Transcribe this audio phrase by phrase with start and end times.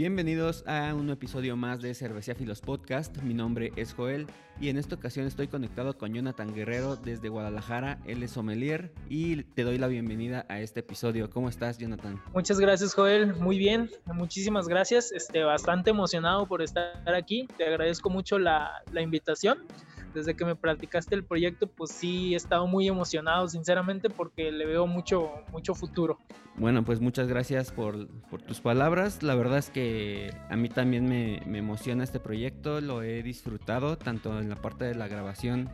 [0.00, 3.18] Bienvenidos a un episodio más de Cervecía Filos Podcast.
[3.18, 4.26] Mi nombre es Joel
[4.58, 7.98] y en esta ocasión estoy conectado con Jonathan Guerrero desde Guadalajara.
[8.06, 11.28] Él es sommelier y te doy la bienvenida a este episodio.
[11.28, 12.18] ¿Cómo estás, Jonathan?
[12.32, 13.34] Muchas gracias, Joel.
[13.34, 15.12] Muy bien, muchísimas gracias.
[15.12, 17.46] Este, bastante emocionado por estar aquí.
[17.58, 19.66] Te agradezco mucho la invitación
[20.12, 24.66] desde que me platicaste el proyecto, pues sí he estado muy emocionado, sinceramente, porque le
[24.66, 26.18] veo mucho, mucho futuro.
[26.56, 29.22] Bueno, pues muchas gracias por, por tus palabras.
[29.22, 33.96] La verdad es que a mí también me, me, emociona este proyecto, lo he disfrutado
[33.96, 35.68] tanto en la parte de la grabación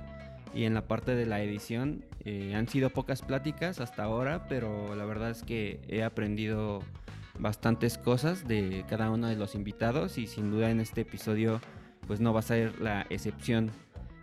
[0.54, 2.04] y en la parte de la edición.
[2.24, 6.82] Eh, han sido pocas pláticas hasta ahora, pero la verdad es que he aprendido
[7.38, 11.60] bastantes cosas de cada uno de los invitados y sin duda en este episodio
[12.06, 13.70] pues no va a ser la excepción.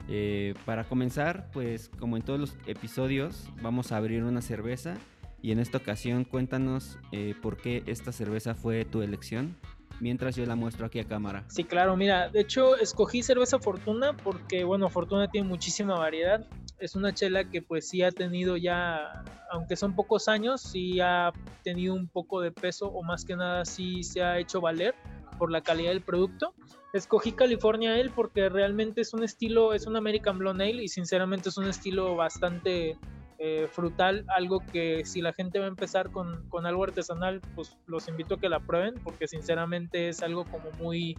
[0.09, 4.95] Eh, para comenzar, pues como en todos los episodios, vamos a abrir una cerveza
[5.41, 9.55] y en esta ocasión cuéntanos eh, por qué esta cerveza fue tu elección
[9.99, 11.43] mientras yo la muestro aquí a cámara.
[11.47, 16.45] Sí, claro, mira, de hecho escogí cerveza Fortuna porque, bueno, Fortuna tiene muchísima variedad.
[16.79, 21.31] Es una chela que pues sí ha tenido ya, aunque son pocos años, sí ha
[21.63, 24.93] tenido un poco de peso o más que nada sí se ha hecho valer
[25.37, 26.53] por la calidad del producto.
[26.93, 31.49] Escogí California Ale porque realmente es un estilo, es un American Blonde Ale y sinceramente
[31.49, 32.97] es un estilo bastante
[33.39, 37.75] eh, frutal, algo que si la gente va a empezar con, con, algo artesanal, pues
[37.87, 41.17] los invito a que la prueben porque sinceramente es algo como muy,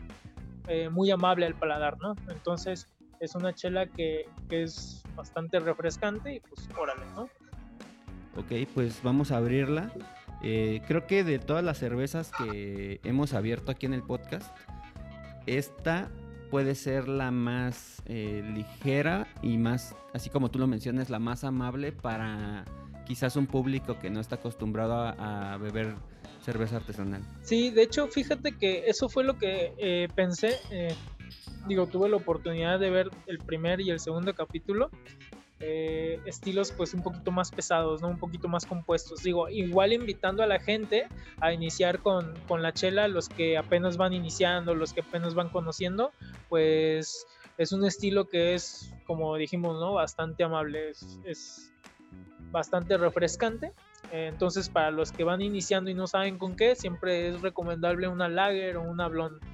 [0.68, 2.14] eh, muy amable al paladar, ¿no?
[2.28, 2.86] Entonces
[3.18, 7.22] es una chela que, que es bastante refrescante y pues órale, ¿no?
[8.36, 9.92] Ok, pues vamos a abrirla.
[10.46, 14.54] Eh, creo que de todas las cervezas que hemos abierto aquí en el podcast,
[15.46, 16.10] esta
[16.50, 21.44] puede ser la más eh, ligera y más, así como tú lo mencionas, la más
[21.44, 22.64] amable para
[23.06, 25.94] quizás un público que no está acostumbrado a, beber
[26.42, 27.22] cerveza artesanal.
[27.42, 30.58] Sí, de hecho, fíjate que eso fue lo que eh, pensé.
[31.66, 34.90] digo, tuve la oportunidad de ver el primer y el segundo capítulo
[35.60, 38.08] eh, estilos pues un poquito más pesados, ¿no?
[38.08, 39.22] Un poquito más compuestos.
[39.22, 41.06] Digo, igual invitando a la gente
[41.40, 45.48] a iniciar con, con la chela, los que apenas van iniciando, los que apenas van
[45.48, 46.12] conociendo,
[46.48, 47.26] pues
[47.56, 49.94] es un estilo que es, como dijimos, ¿no?
[49.94, 51.72] Bastante amable, es,
[52.50, 53.72] bastante refrescante.
[54.12, 58.28] Entonces, para los que van iniciando y no saben con qué, siempre es recomendable una
[58.28, 59.44] lager o una blonde.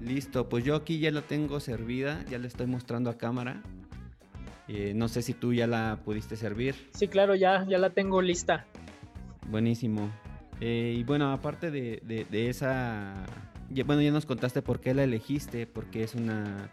[0.00, 3.62] Listo, pues yo aquí ya la tengo servida, ya la estoy mostrando a cámara.
[4.68, 6.74] Eh, no sé si tú ya la pudiste servir.
[6.92, 8.66] Sí, claro, ya, ya la tengo lista.
[9.48, 10.10] Buenísimo.
[10.60, 13.24] Eh, y bueno, aparte de, esa...
[13.84, 16.68] bueno, ya nos contaste por qué la elegiste, porque es una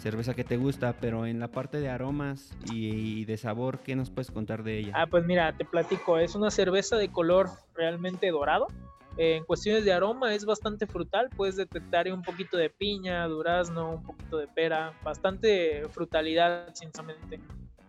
[0.00, 4.10] cerveza que te gusta, pero en la parte de aromas y, de sabor, ¿qué nos
[4.10, 4.92] puedes contar de ella?
[4.94, 8.68] Ah, pues mira, te platico, es una cerveza de color realmente dorado.
[9.16, 13.92] Eh, en cuestiones de aroma es bastante frutal, puedes detectar un poquito de piña, durazno,
[13.92, 17.40] un poquito de pera, bastante frutalidad, sinceramente.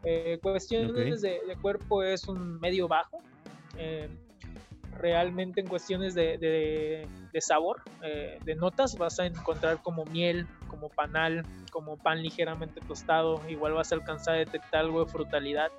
[0.07, 3.17] Eh, cuestiones de, cuerpo es un medio bajo.
[3.75, 4.07] Eh,
[4.99, 7.07] realmente en cuestiones de,
[7.39, 13.41] sabor, eh, de notas, vas a encontrar como miel, como panal, como pan ligeramente tostado.
[13.49, 15.71] Igual vas a alcanzar a detectar algo de frutalidad.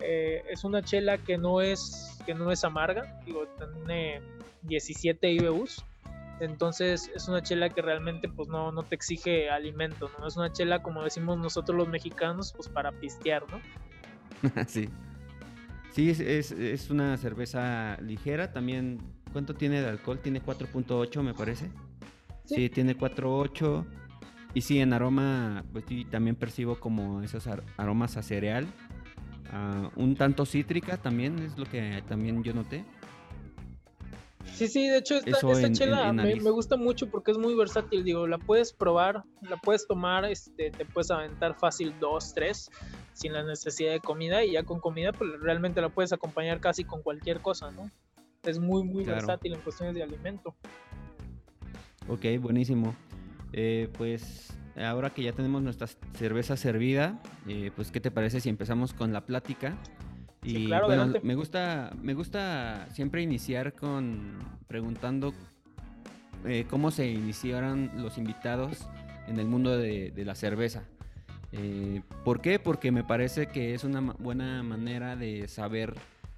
[0.00, 4.20] es una chela que no es, que no es amarga, digo, tiene
[4.62, 5.84] 17 IBUs.
[6.40, 10.28] Entonces es una chela que realmente pues no, no te exige alimento, ¿no?
[10.28, 13.60] Es una chela como decimos nosotros los mexicanos pues para pistear, ¿no?
[14.66, 14.88] sí.
[15.90, 18.52] Sí, es, es, una cerveza ligera.
[18.52, 18.98] También,
[19.32, 20.20] ¿cuánto tiene de alcohol?
[20.20, 21.70] Tiene 4.8 me parece.
[22.44, 23.84] Sí, tiene 4.8.
[24.54, 28.66] Y sí, en aroma, pues sí, también percibo como esos aromas a cereal.
[29.52, 32.84] Ah, un tanto cítrica también, es lo que también yo noté.
[34.54, 38.38] Sí, sí, de hecho esta, chela me, gusta mucho porque es muy versátil, digo, la
[38.38, 42.70] puedes probar, la puedes tomar, este, te puedes aventar fácil dos, tres,
[43.12, 46.84] sin la necesidad de comida y ya con comida pues realmente la puedes acompañar casi
[46.84, 47.90] con cualquier cosa, ¿no?
[48.42, 50.54] Es muy, muy versátil en cuestiones de alimento.
[52.08, 52.94] Ok, buenísimo.
[53.52, 58.48] Eh, pues ahora que ya tenemos nuestra cerveza servida, eh, pues ¿qué te parece si
[58.48, 59.76] empezamos con la plática?
[60.48, 65.34] Y bueno, me gusta, me gusta siempre iniciar con preguntando
[66.46, 68.88] eh, cómo se iniciaron los invitados
[69.26, 70.84] en el mundo de, la cerveza.
[71.52, 72.58] Eh, ¿Por qué?
[72.58, 75.94] Porque me parece que es una buena manera de saber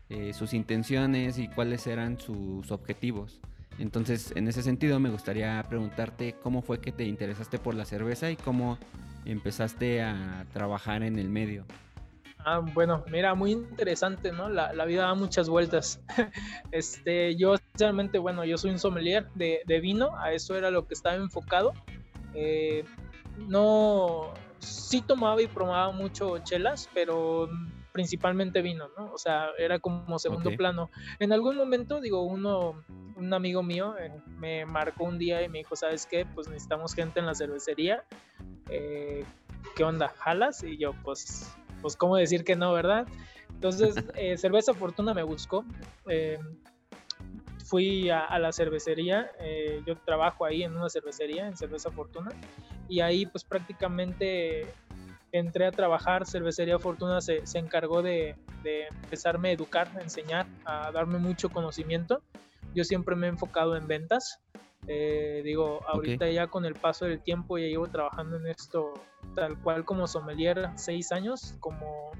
[0.08, 3.40] eh, sus intenciones y cuáles eran sus objetivos.
[3.78, 8.28] Entonces, en ese sentido, me gustaría preguntarte cómo fue que te interesaste por la cerveza
[8.28, 8.76] y cómo
[9.24, 11.64] empezaste a trabajar en el medio.
[12.44, 14.48] Ah, bueno, mira, muy interesante, ¿no?
[14.48, 16.00] La, la vida da muchas vueltas.
[16.72, 20.86] este, yo realmente, bueno, yo soy un sommelier de, de vino, a eso era lo
[20.86, 21.72] que estaba enfocado.
[22.34, 22.84] Eh,
[23.36, 27.48] no, sí tomaba y probaba mucho chelas, pero
[27.92, 29.12] principalmente vino, ¿no?
[29.12, 30.90] O sea, era como segundo plano.
[31.18, 32.82] En algún momento, digo, uno,
[33.16, 36.24] un amigo mío eh, me marcó un día y me dijo, ¿sabes qué?
[36.24, 38.04] Pues necesitamos gente en la cervecería.
[38.68, 39.24] Eh,
[39.76, 40.08] ¿Qué onda?
[40.08, 40.62] ¿Jalas?
[40.62, 43.06] Y yo, pues, pues, ¿cómo decir que no, verdad?
[43.50, 45.64] Entonces, eh, Cerveza Fortuna me buscó.
[47.64, 49.30] fui a, la cervecería,
[49.86, 52.30] yo trabajo ahí en una cervecería, en Cerveza Fortuna,
[52.88, 54.66] y ahí pues prácticamente
[55.32, 60.46] entré a trabajar, Cervecería Fortuna se, se encargó de, de, empezarme a educar, a enseñar,
[60.64, 62.22] a darme mucho conocimiento.
[62.74, 64.40] Yo siempre me he enfocado en ventas.
[64.86, 68.94] Eh, digo, ahorita ya con el paso del tiempo ya llevo trabajando en esto
[69.34, 72.12] tal cual como sommelier seis años, como...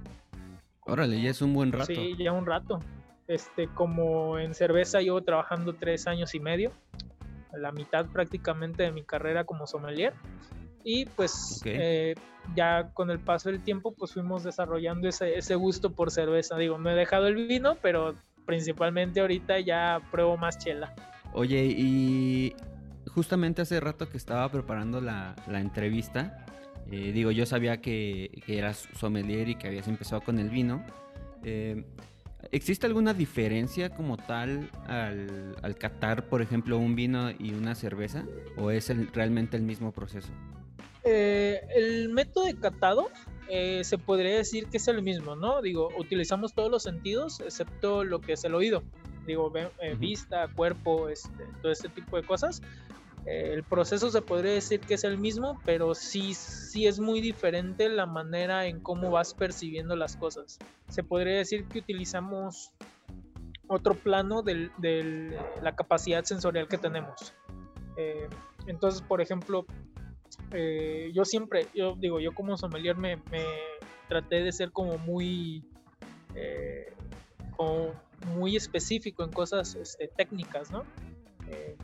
[0.82, 1.86] Órale, ya es un buen rato.
[1.86, 2.80] Sí, ya un rato.
[3.26, 6.72] Este, como en cerveza llevo trabajando tres años y medio,
[7.52, 10.14] la mitad prácticamente de mi carrera como sommelier
[10.82, 12.14] y pues eh,
[12.54, 16.56] ya con el paso del tiempo pues fuimos desarrollando ese, ese gusto por cerveza.
[16.56, 18.14] Digo, no he dejado el vino, pero
[18.46, 20.94] principalmente ahorita ya pruebo más chela.
[21.32, 22.54] Oye, y
[23.08, 26.46] justamente hace rato que estaba preparando la, la entrevista,
[26.90, 30.84] eh, digo, yo sabía que, que, eras sommelier y que habías empezado con el vino.
[31.44, 31.84] Eh,
[32.52, 38.24] ¿Existe alguna diferencia como tal al, al, catar, por ejemplo, un vino y una cerveza?
[38.56, 40.32] ¿O es realmente el mismo proceso?
[41.04, 43.08] Eh, el método de catado
[43.48, 45.62] eh, se podría decir que es el mismo, ¿no?
[45.62, 48.82] Digo, utilizamos todos los sentidos excepto lo que es el oído.
[49.30, 52.60] Digo, eh, vista, cuerpo, este, todo este tipo de cosas.
[53.26, 57.88] el proceso se podría decir que es el mismo, pero sí, sí es muy diferente
[57.88, 60.58] la manera en cómo vas percibiendo las cosas.
[60.88, 62.72] Se podría decir que utilizamos
[63.68, 67.34] otro plano de la capacidad sensorial que tenemos.
[68.66, 69.66] entonces, por ejemplo,
[70.52, 73.44] eh, yo siempre, yo digo, yo como sommelier me, me
[74.08, 75.64] traté de ser como muy,
[76.34, 76.92] eh,
[77.56, 77.92] como
[78.26, 80.84] muy específico en cosas este, técnicas, ¿no?
[81.48, 81.76] Eh,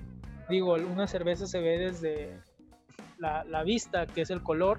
[0.49, 2.41] digo, una cerveza se ve desde
[3.19, 4.79] la, la, vista, que es el color,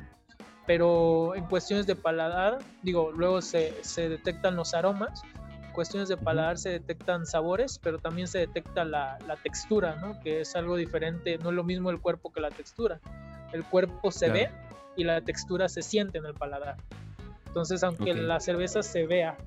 [0.66, 5.22] pero en cuestiones de paladar, digo, luego se, se detectan los aromas,
[5.66, 10.20] en cuestiones de paladar se detectan sabores, pero también se detecta la, la textura, ¿no?
[10.22, 13.00] Que es algo diferente, no es lo mismo el cuerpo que la textura
[13.52, 14.50] el cuerpo se ve
[14.96, 16.78] y la textura se siente en el paladar.
[17.46, 19.38] Entonces, aunque la cerveza se vea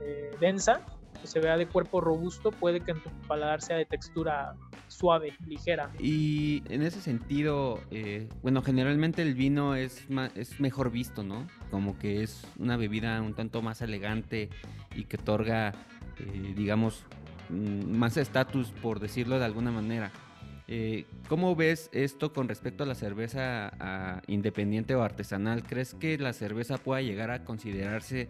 [0.00, 0.80] eh, densa,
[1.24, 4.54] se vea de cuerpo robusto, puede que en tu paladar sea de textura
[4.88, 5.90] suave, ligera.
[5.98, 11.46] Y en ese sentido, eh, bueno, generalmente el vino es, es mejor visto, ¿no?
[11.70, 14.48] Como que es una bebida un tanto más elegante
[14.94, 15.74] y que otorga,
[16.18, 17.04] eh, digamos,
[17.50, 20.10] mm, más estatus, por decirlo de alguna manera.
[20.70, 25.62] Eh, ¿Cómo ves esto con respecto a la cerveza independiente o artesanal?
[25.62, 28.28] ¿Crees que la cerveza pueda llegar a considerarse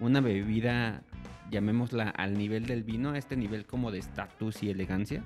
[0.00, 1.02] una bebida,
[1.50, 5.24] llamémosla, al nivel del vino, a este nivel como de estatus y elegancia?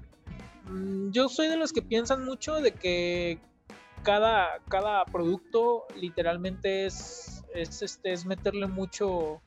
[0.69, 3.38] Mm, yo soy de los que piensan mucho de que
[4.02, 9.40] cada, cada producto literalmente es, es, este, es meterle mucho,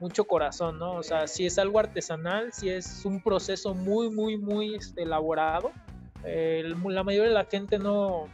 [0.00, 0.92] mucho corazón, ¿no?
[0.92, 5.72] O sea, si es algo artesanal, si es un proceso muy, muy, muy este, elaborado,
[6.24, 8.28] la mayoría de la gente no,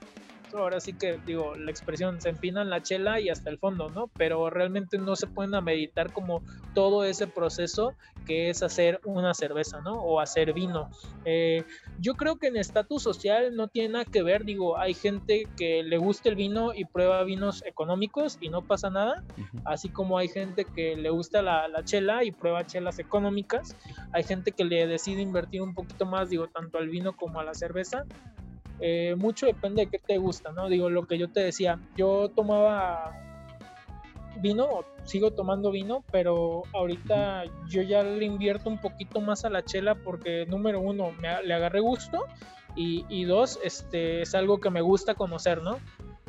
[0.55, 3.91] ahora sí que digo, la expresión se empina en la chela y hasta el fondo,
[3.91, 4.09] ¿no?
[4.17, 6.43] Pero realmente no se pueden meditar como
[6.75, 7.95] todo ese proceso
[8.27, 9.95] que es hacer una cerveza, ¿no?
[9.95, 10.91] O hacer vino.
[11.25, 11.65] Eh,
[11.99, 15.83] yo creo que en estatus social no tiene nada que ver, digo, hay gente que
[15.83, 19.25] le gusta el vino y prueba vinos económicos y no pasa nada,
[19.65, 23.77] así como hay gente que le gusta la, la, chela y prueba chelas económicas,
[24.13, 27.45] hay gente que le decide invertir un poquito más, digo, tanto al vino como a
[27.45, 28.05] la cerveza,
[28.81, 30.69] eh, mucho depende de qué te gusta, ¿no?
[30.69, 33.13] Digo, lo que yo te decía, yo tomaba
[34.41, 39.65] vino, sigo tomando vino, pero ahorita yo ya le invierto un poquito más a la
[39.65, 42.25] chela porque número uno, me, le agarré gusto
[42.81, 45.81] y, dos, este, es algo que me gusta conocer, ¿no?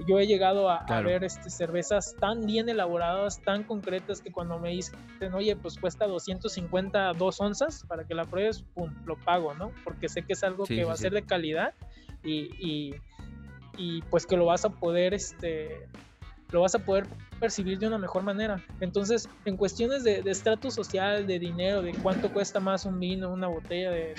[0.08, 4.70] Yo he llegado a, ver este, cervezas tan bien elaboradas, tan concretas, que cuando me
[4.70, 4.98] dicen,
[5.36, 9.72] oye, pues cuesta 250 dos onzas para que la pruebes, pum, lo pago, ¿no?
[9.84, 11.76] Porque sé que es algo que va a ser de calidad
[12.24, 12.96] y,
[13.78, 15.88] y, pues que lo vas a poder, este,
[16.52, 17.08] lo vas a poder
[17.40, 18.64] percibir de una mejor manera.
[18.82, 23.48] Entonces, en cuestiones de estatus social, de dinero, de cuánto cuesta más un vino, una
[23.48, 24.14] botella de,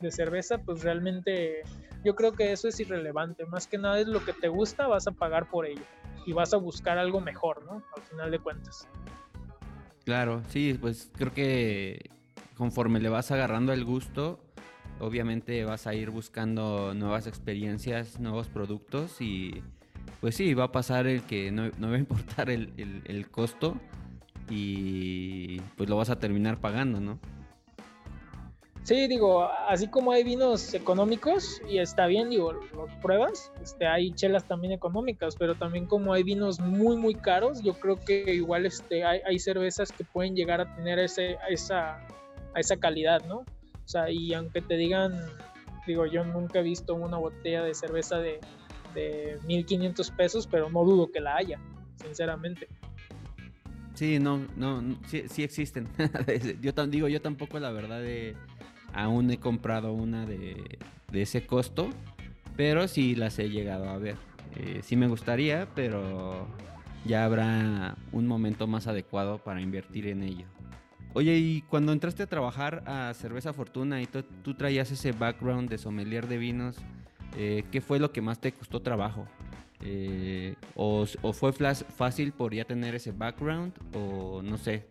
[0.00, 1.62] de, cerveza, pues realmente
[2.04, 3.44] yo creo que eso es irrelevante.
[3.46, 5.82] Más que nada es lo que te gusta, vas a pagar por ello.
[6.26, 7.82] y vas a buscar algo mejor, ¿no?
[7.96, 8.88] Al final de cuentas.
[10.04, 12.10] Claro, sí, pues creo que
[12.56, 14.38] conforme le vas agarrando el gusto,
[15.00, 19.62] obviamente vas a ir buscando nuevas experiencias, nuevos productos y
[20.20, 23.76] pues sí, va a pasar el que no, va a importar el, costo
[24.48, 27.18] y pues lo vas a terminar pagando, ¿no?
[28.82, 34.10] Sí, digo, así como hay vinos económicos y está bien, digo, lo pruebas, este, hay
[34.12, 38.64] chelas también económicas, pero también como hay vinos muy, muy caros, yo creo que igual
[38.66, 42.00] este, hay, cervezas que pueden llegar a tener ese, esa,
[42.56, 43.44] esa calidad, ¿no?
[43.90, 45.12] Sea, y aunque te digan,
[45.84, 48.38] digo, yo nunca he visto una botella de cerveza de,
[48.94, 51.58] de 1500 pesos, pero no dudo que la haya,
[52.00, 52.68] sinceramente.
[53.94, 55.88] Sí, no, no, sí, sí existen.
[56.62, 58.36] yo digo, yo tampoco la verdad de,
[58.92, 60.78] aún he comprado una de,
[61.10, 61.90] de, ese costo,
[62.56, 64.14] pero sí las he llegado a ver.
[64.54, 66.46] Eh, sí me gustaría, pero
[67.04, 70.46] ya habrá un momento más adecuado para invertir en ello.
[71.12, 75.76] Oye, y cuando entraste a trabajar a Cerveza Fortuna y tú traías ese background de
[75.76, 76.76] sommelier de vinos,
[77.36, 79.26] eh, ¿qué fue lo que más te costó trabajo?
[79.82, 83.72] Eh, o, fue fácil por ya tener ese background?
[83.94, 84.86] ¿O no sé?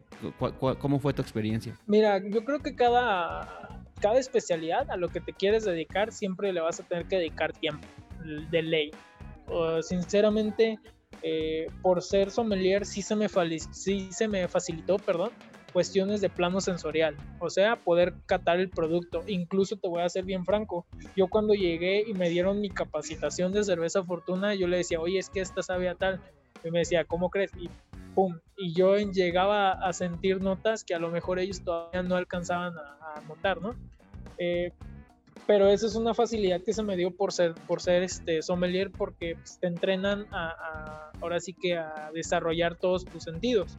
[0.79, 1.77] ¿Cómo fue tu experiencia?
[1.85, 6.59] Mira, yo creo que cada, cada especialidad a lo que te quieres dedicar siempre le
[6.59, 7.88] vas a tener que dedicar tiempo,
[8.51, 8.91] de ley.
[9.81, 10.79] sinceramente,
[11.21, 13.27] eh, por ser sommelier sí se me,
[13.71, 15.31] sí se me facilitó, perdón,
[15.71, 19.23] cuestiones de plano sensorial, o sea, poder catar el producto.
[19.27, 20.85] Incluso te voy a ser bien franco,
[21.15, 25.19] yo cuando llegué y me dieron mi capacitación de cerveza fortuna, yo le decía, oye,
[25.19, 26.21] es que esta sabe a tal.
[26.63, 27.51] Y me decía, ¿cómo crees?
[27.57, 27.69] Y
[28.15, 32.73] pum, y yo llegaba a sentir notas que a lo mejor ellos todavía no alcanzaban
[32.77, 33.75] a, notar, ¿no?
[34.38, 34.71] Eh,
[35.47, 38.91] pero esa es una facilidad que se me dio por ser, por ser este sommelier,
[38.91, 43.77] porque pues, te entrenan a, ahora sí que a desarrollar todos tus sentidos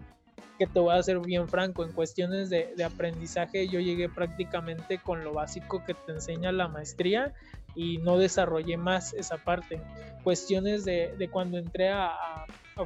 [0.58, 5.24] que te voy a ser bien franco, en cuestiones de, aprendizaje yo llegué prácticamente con
[5.24, 7.32] lo básico que te enseña la maestría
[7.74, 9.80] y no desarrollé más esa parte.
[10.24, 12.12] Cuestiones de, cuando entré a,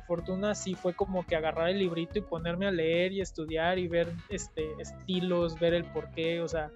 [0.08, 3.86] Fortuna sí fue como que agarrar el librito y ponerme a leer y estudiar y
[3.86, 6.72] ver este, estilos, ver el porqué, o sea,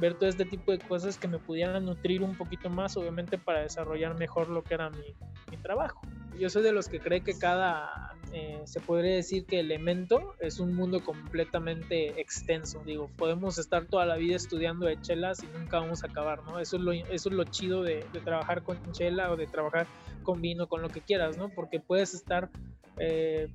[0.00, 3.60] ver todo este tipo de cosas que me pudieran nutrir un poquito más, obviamente para
[3.60, 5.14] desarrollar mejor lo que era mi,
[5.50, 6.00] mi trabajo.
[6.38, 10.60] Yo soy de los que cree que cada eh, se podría decir que elemento es
[10.60, 12.82] un mundo completamente extenso.
[12.84, 16.58] Digo, podemos estar toda la vida estudiando de chelas y nunca vamos a acabar, ¿no?
[16.58, 19.86] Eso es lo, eso es lo chido de, trabajar con chela o de trabajar
[20.22, 21.48] con vino, con lo que quieras, ¿no?
[21.48, 22.50] Porque puedes estar
[22.98, 23.48] eh,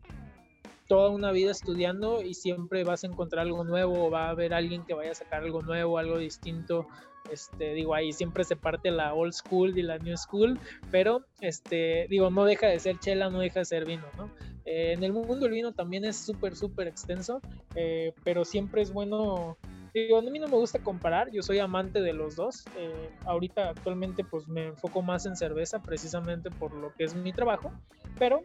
[0.88, 4.54] toda una vida estudiando y siempre vas a encontrar algo nuevo o va a haber
[4.54, 6.88] alguien que vaya a sacar algo nuevo, algo distinto.
[7.32, 10.60] Este, digo, ahí siempre se parte la old school y la new school,
[10.92, 14.30] pero este, digo, no deja de ser chela, no deja de ser vino, ¿no?
[14.66, 17.42] Eh, en el mundo del vino también es súper, súper extenso,
[17.76, 19.58] eh, pero siempre es bueno.
[19.94, 22.66] Digo, a mí no me gusta comparar, yo soy amante de los dos.
[22.78, 27.32] Eh, ahorita actualmente pues me enfoco más en cerveza precisamente por lo que es mi
[27.32, 27.72] trabajo,
[28.18, 28.42] pero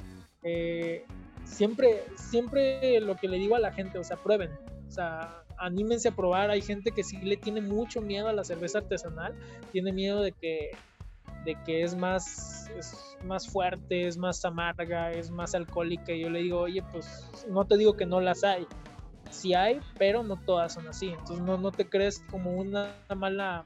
[1.48, 4.50] siempre, siempre lo que le digo a la gente, o sea, prueben,
[4.86, 6.50] o sea, anímense a probar.
[6.50, 9.34] Hay gente que sí le tiene mucho miedo a la cerveza artesanal,
[9.72, 10.70] tiene miedo de que
[11.44, 16.12] de que es más, es más fuerte, es más amarga, es más alcohólica.
[16.12, 18.66] Y yo le digo, oye, pues no te digo que no las hay.
[19.30, 21.08] Sí hay, pero no todas son así.
[21.08, 23.64] Entonces no, no te crees como una mala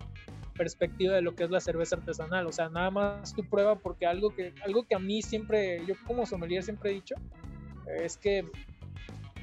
[0.54, 2.46] perspectiva de lo que es la cerveza artesanal.
[2.46, 5.94] O sea, nada más tu prueba porque algo que, algo que a mí siempre, yo
[6.06, 7.14] como sommelier siempre he dicho,
[7.86, 8.44] es que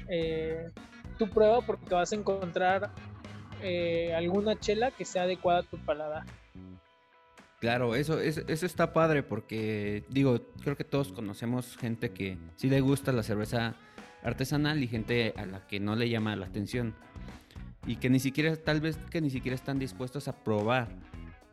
[0.08, 0.70] eh,
[1.18, 2.90] tu prueba porque vas a encontrar
[3.62, 6.24] eh, alguna chela que sea adecuada a tu paladar.
[7.60, 12.80] Claro, eso, eso, está padre porque, digo, creo que todos conocemos gente que sí le
[12.80, 13.76] gusta la cerveza
[14.22, 16.94] artesanal y gente a la que no le llama la atención.
[17.86, 20.88] Y que ni siquiera, tal vez que ni siquiera están dispuestos a probar.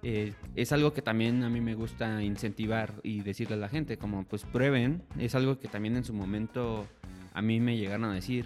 [0.03, 3.97] Eh, es algo que también a mí me gusta incentivar y decirle a la gente,
[3.97, 5.03] como pues prueben.
[5.17, 6.87] Es algo que también en su momento
[7.33, 8.45] a mí me llegaron a decir.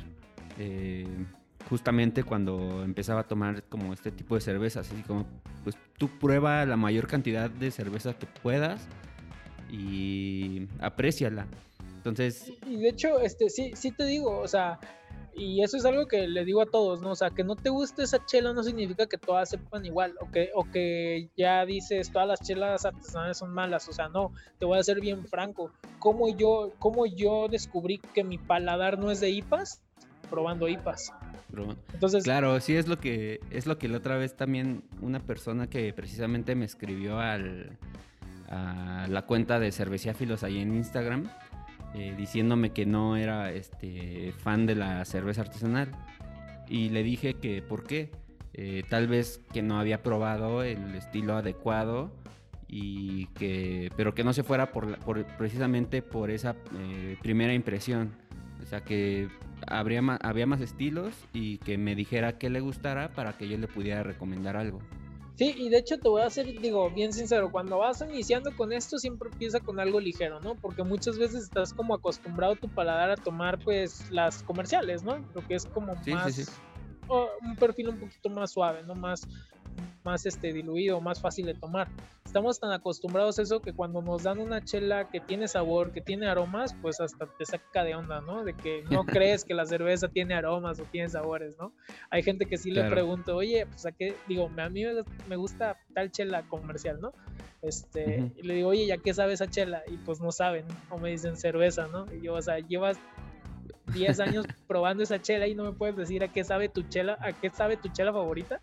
[0.58, 1.08] Eh,
[1.70, 5.26] justamente cuando empezaba a tomar como este tipo de cervezas, así como,
[5.64, 8.88] pues tú prueba la mayor cantidad de cerveza que puedas
[9.72, 11.48] y apreciala.
[11.96, 12.52] Entonces...
[12.68, 14.80] Y de hecho, este, sí, sí te digo, o sea,
[15.36, 17.12] y eso es algo que le digo a todos, ¿no?
[17.12, 20.30] O sea, que no te guste esa chela no significa que todas sepan igual, o
[20.30, 24.66] que, o que ya dices todas las chelas artesanales son malas, o sea, no, te
[24.66, 25.72] voy a ser bien franco.
[26.00, 29.82] ¿Cómo yo, cómo yo descubrí que mi paladar no es de IPAs?
[30.30, 31.14] Probando IPAs.
[31.94, 35.68] Entonces, claro, sí es lo que es lo que la otra vez también una persona
[35.70, 37.78] que precisamente me escribió al,
[38.48, 41.30] a la cuenta de Cerveciáfilos ahí en Instagram
[41.94, 45.92] eh, diciéndome que no era este, fan de la cerveza artesanal.
[46.68, 48.12] Y le dije que por qué.
[48.54, 52.12] Eh, tal vez que no había probado el estilo adecuado
[52.68, 54.98] y que pero que no se fuera por,
[55.38, 58.12] precisamente por esa eh, primera impresión
[58.62, 59.28] o sea que
[59.68, 63.68] habría había más estilos y que me dijera que le gustara para que yo le
[63.68, 64.80] pudiera recomendar algo
[65.42, 68.72] Sí, y de hecho te voy a hacer, digo, bien sincero, cuando vas iniciando con
[68.72, 70.54] esto siempre empieza con algo ligero, ¿no?
[70.54, 75.18] Porque muchas veces estás como acostumbrado tu paladar a tomar pues las comerciales, ¿no?
[75.34, 76.62] Lo que es como más
[77.42, 78.94] un perfil un poquito más suave, ¿no?
[78.94, 79.28] Más
[80.04, 81.88] más este diluido, más fácil de tomar.
[82.26, 86.02] Estamos tan acostumbrados a eso que cuando nos dan una chela que tiene sabor, que
[86.02, 88.44] tiene aromas, pues hasta te saca de onda, ¿no?
[88.44, 91.74] De que no crees que la cerveza tiene aromas o tiene sabores, ¿no?
[92.10, 94.84] Hay gente que sí le pregunto, oye, pues a qué, digo, a mí
[95.28, 97.14] me gusta tal chela comercial, ¿no?
[97.62, 99.84] Este, y le digo, oye, ¿ya qué sabe esa chela?
[99.88, 102.06] Y pues no saben, o me dicen cerveza, ¿no?
[102.12, 102.98] Y yo, o sea, llevas
[103.94, 107.18] 10 años probando esa chela y no me puedes decir a qué sabe tu chela,
[107.22, 108.62] a qué sabe tu chela favorita.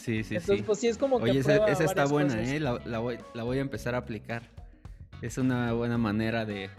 [0.00, 1.30] Sí, sí, Entonces, pues sí es como que.
[1.30, 2.58] Oye, esa, está buena, ¿eh?
[2.58, 4.42] La, voy, a empezar a aplicar.
[5.20, 6.70] Es una buena manera de,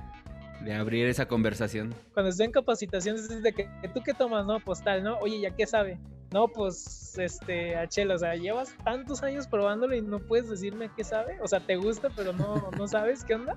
[0.75, 1.93] abrir esa conversación.
[2.13, 4.59] Cuando estoy en capacitación, es de que, tú qué tomas, ¿no?
[4.59, 5.19] Postal, ¿no?
[5.19, 5.99] Oye, ¿ya qué sabe?
[6.31, 10.89] No, pues, este, a chela, o sea, llevas tantos años probándolo y no puedes decirme
[10.95, 11.37] qué sabe.
[11.41, 13.55] O sea, te gusta, pero no, no sabes qué onda.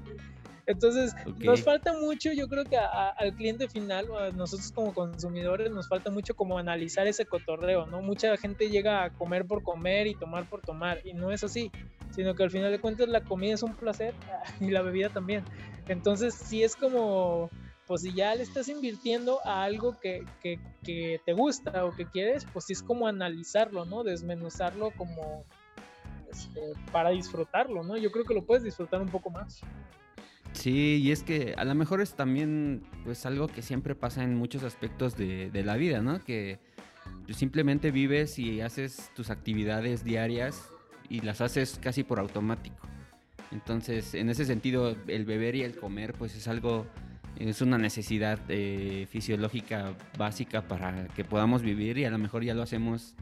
[0.66, 5.88] Entonces, nos falta mucho, yo creo que al cliente final, a nosotros como consumidores, nos
[5.88, 8.00] falta mucho como analizar ese cotorreo, ¿no?
[8.00, 11.70] Mucha gente llega a comer por comer y tomar por tomar, y no es así,
[12.12, 14.14] sino que al final de cuentas la comida es un placer
[14.60, 15.44] y la bebida también.
[15.88, 17.50] Entonces, si es como,
[17.86, 22.06] pues si ya le estás invirtiendo a algo que, que, que te gusta o que
[22.06, 24.02] quieres, pues sí es como analizarlo, ¿no?
[24.02, 25.44] Desmenuzarlo como
[26.30, 27.96] este, para disfrutarlo, ¿no?
[27.96, 29.60] Yo creo que lo puedes disfrutar un poco más.
[30.54, 34.34] Sí, y es que a lo mejor es también pues algo que siempre pasa en
[34.36, 36.24] muchos aspectos de, la vida, ¿no?
[36.24, 36.58] Que
[37.30, 40.70] simplemente vives y haces tus actividades diarias
[41.10, 42.88] y las haces casi por automático.
[43.50, 46.86] Entonces, en ese sentido, el beber y el comer pues es algo,
[47.36, 52.54] es una necesidad eh, fisiológica básica para que podamos vivir y a lo mejor ya
[52.54, 53.14] lo hacemos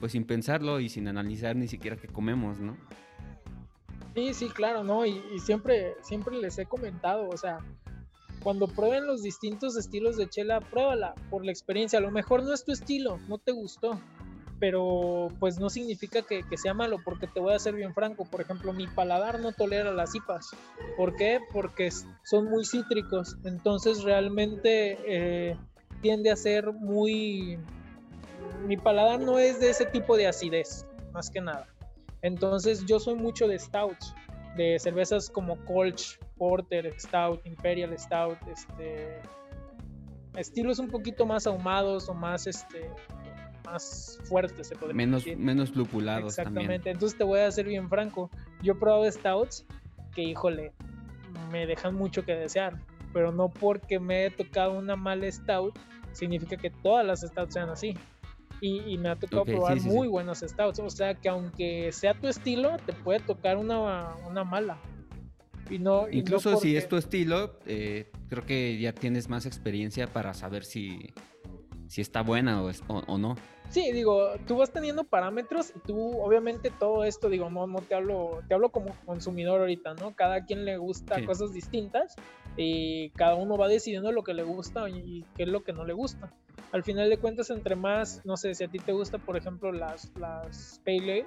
[0.00, 2.76] pues sin pensarlo y sin analizar ni siquiera que comemos, ¿no?
[4.14, 5.04] Sí, sí, claro, ¿no?
[5.04, 7.58] Y, siempre, siempre les he comentado, o sea,
[8.42, 11.98] cuando prueben los distintos estilos de chela, pruébala por la experiencia.
[11.98, 13.98] A lo mejor no es tu estilo, no te gustó,
[14.60, 18.24] pero pues no significa que, sea malo, porque te voy a ser bien franco.
[18.24, 20.50] Por ejemplo, mi paladar no tolera las IPAs.
[20.96, 21.40] ¿Por qué?
[21.52, 21.90] Porque
[22.22, 25.56] son muy cítricos, entonces realmente eh,
[26.02, 27.58] tiende a ser muy...
[28.66, 31.66] Mi paladar no es de ese tipo de acidez, más que nada.
[32.24, 34.14] Entonces yo soy mucho de stouts,
[34.56, 39.20] de cervezas como Colch, Porter, Stout, Imperial Stout, este
[40.34, 42.90] estilos un poquito más ahumados o más este
[43.66, 46.90] más fuertes se podría menos, Menos lupulados Exactamente.
[46.90, 48.30] Entonces te voy a ser bien franco.
[48.62, 49.66] Yo he probado stouts
[50.14, 50.72] que híjole,
[51.52, 52.80] me dejan mucho que desear,
[53.12, 55.78] pero no porque me he tocado una mala stout
[56.12, 57.94] significa que todas las stouts sean así
[58.64, 60.78] y, me ha tocado probar muy buenos stouts.
[60.78, 64.78] O sea que aunque sea tu estilo, te puede tocar una, una mala.
[65.70, 70.34] Y no, Incluso si es tu estilo, eh, creo que ya tienes más experiencia para
[70.34, 71.12] saber si,
[71.88, 73.36] si está buena o, o, no.
[73.74, 77.96] Sí, digo, tú vas teniendo parámetros y tú, obviamente, todo esto, digo, no, no te
[77.96, 80.14] hablo, te hablo como consumidor ahorita, ¿no?
[80.14, 82.14] Cada quien le gusta cosas distintas
[82.56, 85.84] y cada uno va decidiendo lo que le gusta y qué es lo que no
[85.84, 86.32] le gusta.
[86.70, 89.72] Al final de cuentas, entre más, no sé, si a ti te gusta, por ejemplo,
[89.72, 91.24] las, las Pale Ale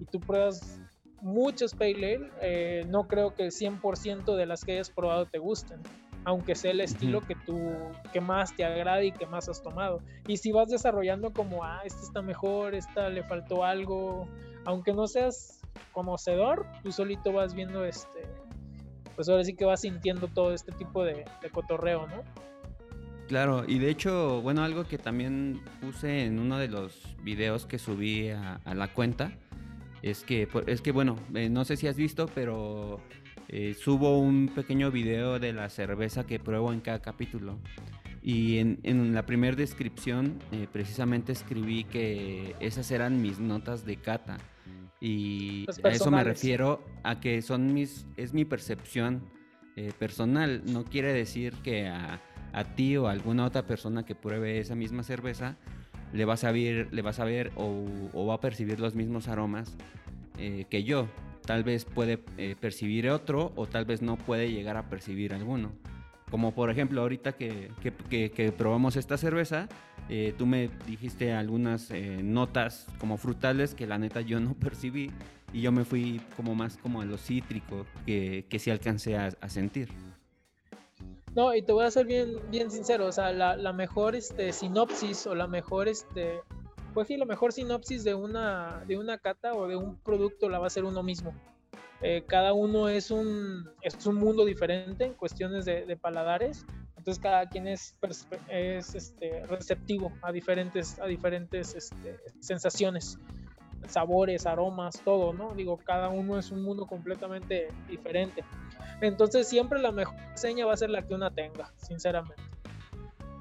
[0.00, 0.80] y tú pruebas
[1.20, 5.36] muchas Pale Ale, eh, no creo que el 100% de las que hayas probado te
[5.36, 5.80] gusten,
[6.24, 7.72] aunque sea el estilo que tú,
[8.12, 10.00] que más te agrade y que más has tomado.
[10.26, 14.28] Y si vas desarrollando como, ah, esta está mejor, esta le faltó algo,
[14.64, 15.60] aunque no seas
[15.92, 18.26] conocedor, tú solito vas viendo este,
[19.16, 22.22] pues ahora sí que vas sintiendo todo este tipo de, de cotorreo, ¿no?
[23.30, 27.78] Claro, y de hecho, bueno, algo que también puse en uno de los videos que
[27.78, 29.30] subí a, la cuenta
[30.02, 32.98] es que, es que bueno, eh, no sé si has visto, pero
[33.52, 37.58] eh, subo un pequeño video de la cerveza que pruebo en cada capítulo.
[38.22, 44.38] Y en, la primera descripción eh, precisamente escribí que esas eran mis notas de cata.
[45.00, 49.22] Y a eso me refiero a que son mis, es mi percepción
[49.98, 50.62] personal.
[50.66, 52.20] No quiere decir que a
[52.52, 55.56] a ti o a alguna otra persona que pruebe esa misma cerveza,
[56.12, 59.76] le vas a ver, le vas a ver o, va a percibir los mismos aromas
[60.40, 61.08] eh, que yo.
[61.46, 65.72] Tal vez puede eh, percibir otro o tal vez no puede llegar a percibir alguno.
[66.30, 67.72] como por ejemplo ahorita que,
[68.08, 69.68] que, probamos esta cerveza,
[70.08, 75.10] eh, tú me dijiste algunas eh, notas como frutales que la neta yo no percibí
[75.52, 79.48] y yo me fui como más como a lo cítrico que, que sí alcancé a,
[79.48, 79.88] sentir.
[81.34, 84.52] No, y te voy a ser bien, bien sincero, o sea, la, la mejor este,
[84.52, 86.40] sinopsis o la mejor, este,
[86.92, 90.58] pues sí, la mejor sinopsis de una, de una cata o de un producto la
[90.58, 91.34] va a hacer uno mismo.
[92.02, 96.64] Eh, cada uno es un, es un mundo diferente en cuestiones de, paladares,
[96.96, 97.94] entonces cada quien es,
[98.48, 103.18] es este, receptivo a diferentes, a diferentes este, sensaciones,
[103.86, 105.54] sabores, aromas, todo, ¿no?
[105.54, 108.44] Digo, cada uno es un mundo completamente diferente.
[109.02, 112.42] Entonces siempre la mejor seña va a ser la que una tenga, sinceramente.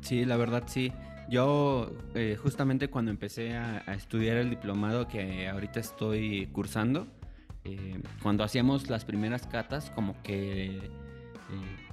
[0.02, 0.92] Sí, la verdad sí.
[1.30, 7.08] Yo eh, justamente cuando empecé a, estudiar el diplomado que ahorita estoy cursando,
[7.66, 10.90] eh, cuando hacíamos las primeras catas, como que eh,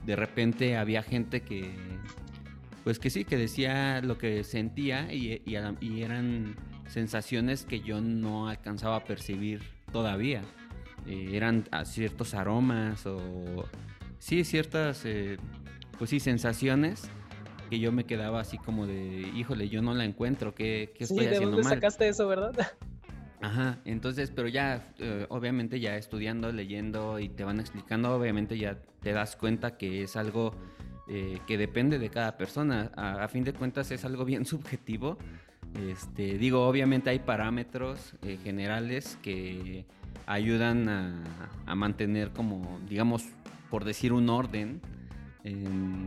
[0.07, 1.71] de repente había gente que,
[2.83, 5.43] pues que sí, que decía lo que sentía y,
[6.03, 6.57] eran
[6.89, 10.41] sensaciones que yo no alcanzaba a percibir todavía.
[11.07, 13.69] Eran ciertos aromas o
[14.19, 15.05] sí, ciertas,
[15.99, 17.09] pues sí, sensaciones
[17.67, 21.27] que yo me quedaba así como de, híjole, yo no la encuentro, ¿qué, qué estoy
[21.27, 22.55] ¿de dónde sacaste eso, verdad?
[23.41, 28.79] Ajá, entonces, pero ya, eh, obviamente ya estudiando, leyendo y te van explicando, obviamente ya
[29.03, 30.55] te das cuenta que es algo
[31.09, 32.91] eh, que depende de cada persona.
[32.97, 35.19] A, fin de cuentas es algo bien subjetivo.
[35.89, 39.85] Este, digo, obviamente hay parámetros eh, generales que
[40.27, 41.23] ayudan a,
[41.67, 43.25] a, mantener como, digamos,
[43.69, 44.81] por decir un orden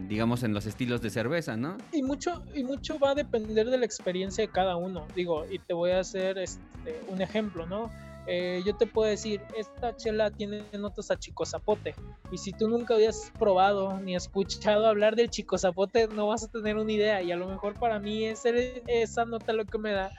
[0.08, 1.78] digamos, en los estilos de cerveza, ¿no?
[1.91, 5.06] Y mucho, y mucho va a depender de la experiencia de cada uno.
[5.15, 7.91] Digo, y te voy a hacer este, un ejemplo, ¿no?
[8.28, 11.95] Eh, yo te puedo decir, esta chela tiene notas a chico zapote.
[12.32, 16.47] Y si tú nunca habías probado ni escuchado hablar del chico zapote, no vas a
[16.47, 17.21] tener una idea.
[17.21, 20.12] Y a lo mejor para mí es esa nota lo que me da.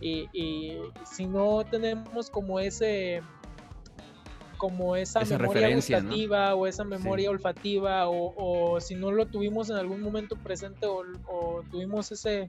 [0.00, 0.78] y
[1.10, 3.22] si no tenemos como ese
[4.64, 10.00] como esa, memoria gustativa o esa memoria olfativa o, si no lo tuvimos en algún
[10.00, 12.48] momento presente o, tuvimos ese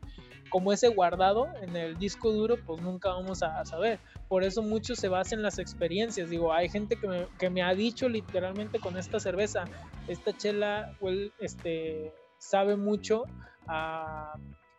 [0.49, 3.99] como ese guardado en el disco duro pues nunca vamos a, saber.
[4.30, 6.30] Por eso mucho se basa en las experiencias.
[6.30, 9.65] Digo hay gente que me, que me ha dicho literalmente con esta cerveza
[10.08, 10.97] esta chela
[11.39, 13.25] este sabe mucho
[13.67, 14.36] a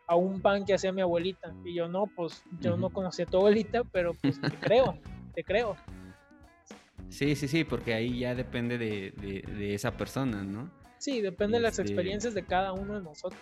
[0.07, 3.29] a un pan que hacía mi abuelita y yo no pues yo no conocía a
[3.29, 4.99] tu abuelita pero pues te creo
[5.35, 5.77] te creo
[7.09, 10.71] Sí, sí, sí, porque ahí ya depende de, esa persona, ¿no?
[10.99, 13.41] Sí, depende de las este experiencias de cada uno de nosotros.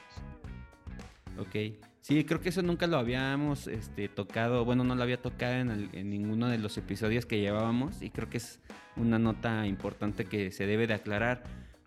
[1.38, 1.76] Ok.
[2.00, 6.10] Sí, creo que eso nunca lo habíamos este, tocado, bueno, no lo había tocado en,
[6.10, 8.60] ninguno de los episodios que llevábamos y creo que es
[8.96, 11.44] una nota importante que se debe de aclarar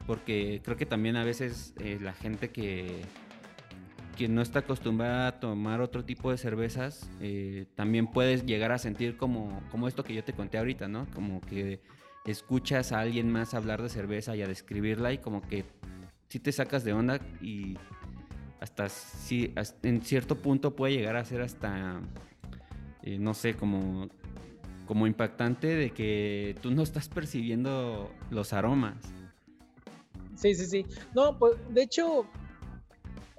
[0.07, 3.03] porque creo que también a veces eh, la gente que,
[4.17, 8.79] quien no está acostumbrada a tomar otro tipo de cervezas, eh, también puedes llegar a
[8.79, 11.05] sentir como, como esto que yo te conté ahorita, ¿no?
[11.13, 11.81] Como que
[12.25, 15.63] escuchas a alguien más hablar de cerveza y a describirla y como que
[16.29, 17.77] sí te sacas de onda y
[18.59, 19.53] hasta sí,
[19.83, 22.01] en cierto punto puede llegar a ser hasta,
[23.03, 24.09] eh, no sé, como,
[24.87, 28.97] como impactante de que tú no estás percibiendo los aromas.
[30.35, 30.85] Sí, sí, sí.
[31.13, 32.27] No, pues de hecho,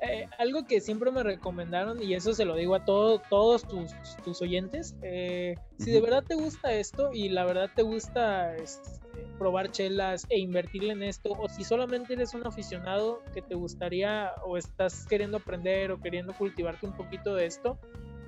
[0.01, 3.93] eh, algo que siempre me recomendaron, y eso se lo digo a todos tus,
[4.25, 9.01] tus oyentes, eh, si de verdad te gusta esto y la verdad te gusta este,
[9.39, 14.33] probar chelas e invertirle en esto, o si solamente eres un aficionado que te gustaría
[14.45, 17.79] o estás queriendo aprender o queriendo cultivarte un poquito de esto,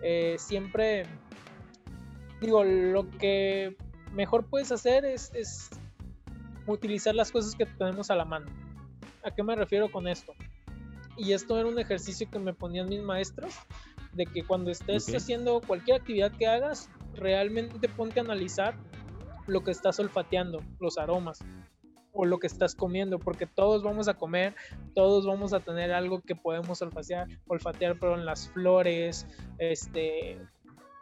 [0.02, 1.04] eh, siempre
[2.40, 3.76] digo, lo que
[4.12, 5.68] mejor puedes hacer es, es
[6.66, 8.46] utilizar las cosas que tenemos a la mano.
[9.22, 10.32] ¿A qué me refiero con esto?
[11.20, 13.54] Y esto era un ejercicio que me ponían mis maestros,
[14.14, 18.74] de que cuando estés haciendo cualquier actividad que hagas, realmente ponte a analizar
[19.46, 21.40] lo que estás olfateando, los aromas
[22.12, 24.54] o lo que estás comiendo, porque todos vamos a comer,
[24.94, 29.26] todos vamos a tener algo que podemos olfatear, olfatear, pero en las flores,
[29.58, 30.38] este,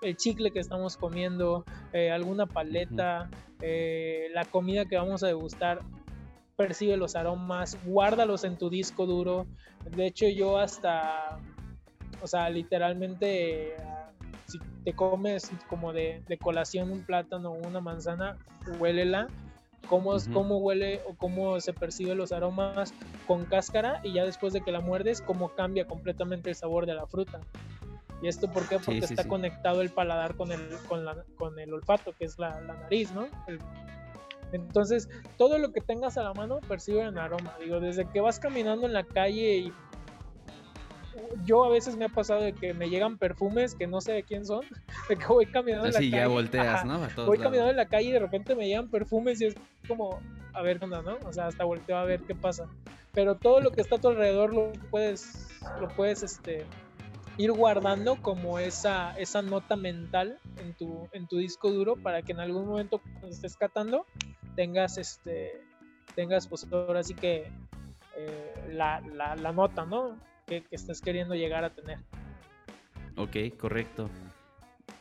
[0.03, 3.31] el chicle que estamos comiendo, eh, alguna paleta,
[3.63, 5.81] eh, la comida que vamos a degustar,
[6.59, 9.47] percibe los aromas, guárdalos en tu disco duro.
[9.93, 11.39] De hecho, yo hasta,
[12.21, 13.77] o sea, literalmente,
[14.47, 18.37] si te comes como de, colación un plátano o una manzana,
[18.79, 19.29] huélela.
[19.89, 22.93] Cómo, cómo huele o cómo se percibe los aromas
[23.27, 26.95] con cáscara y ya después de que la muerdes, cómo cambia completamente el sabor de
[26.95, 27.41] la fruta.
[28.21, 28.79] ¿Y esto por qué?
[28.81, 32.61] Porque está conectado el paladar con el, con, la, con el olfato, que es la,
[32.61, 33.29] la nariz, ¿no?
[34.53, 37.55] Entonces, todo lo que tengas a la mano percibe un aroma.
[37.61, 39.73] Digo, desde que vas caminando en la calle y
[41.45, 44.23] yo a veces me ha pasado de que me llegan perfumes que no sé de
[44.23, 44.65] quién son,
[45.09, 46.11] de que voy caminando en la calle.
[46.11, 47.01] ya volteas, ¿no?
[47.27, 49.55] voy caminando en la calle y de repente me llegan perfumes y es
[49.87, 50.21] como,
[50.53, 51.19] a ver, ¿no?
[51.25, 52.67] O sea, hasta volteo a ver qué pasa.
[53.15, 55.49] Pero todo lo que está a tu alrededor lo puedes,
[55.81, 56.65] lo puedes, este,
[57.39, 62.33] ir guardando como esa, esa nota mental en tu, en tu disco duro para que
[62.33, 64.05] en algún momento cuando estés catando
[64.57, 65.63] tengas este
[66.15, 67.51] tengas pues ahora sí que
[68.17, 70.19] eh, la, la, nota, ¿no?
[70.47, 72.01] Que, que, estés queriendo llegar a tener.
[73.17, 74.11] Ok, correcto.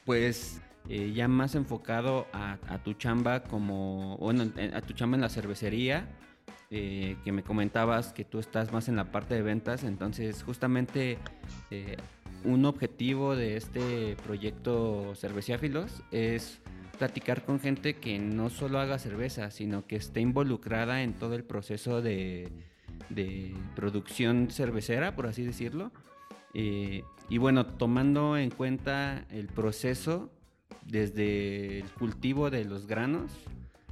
[0.06, 5.22] Pues eh, ya más enfocado a, a, tu chamba como, bueno, a tu chamba en
[5.22, 6.08] la cervecería,
[6.70, 11.18] eh, que me comentabas que tú estás más en la parte de ventas, entonces justamente
[12.44, 16.60] un objetivo de este proyecto Cerveciáfilos es
[16.98, 21.44] platicar con gente que no solo haga cerveza, sino que esté involucrada en todo el
[21.44, 22.52] proceso de,
[23.76, 25.92] producción cervecera, por así decirlo.
[26.54, 30.32] Eh, y bueno, tomando en cuenta el proceso
[30.86, 33.32] desde el cultivo de los granos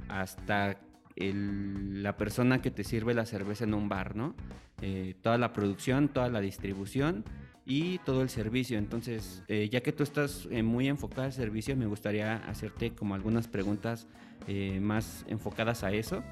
[0.08, 0.78] hasta
[1.16, 4.34] la persona que te sirve la cerveza en un bar, ¿no?
[4.82, 7.24] Eh, toda la producción, toda la distribución
[7.66, 8.78] y todo el servicio.
[8.78, 13.14] Entonces, eh, ya que tú estás eh, muy enfocada al servicio, me gustaría hacerte como
[13.14, 14.06] algunas preguntas
[14.46, 16.22] eh, más enfocadas a eso.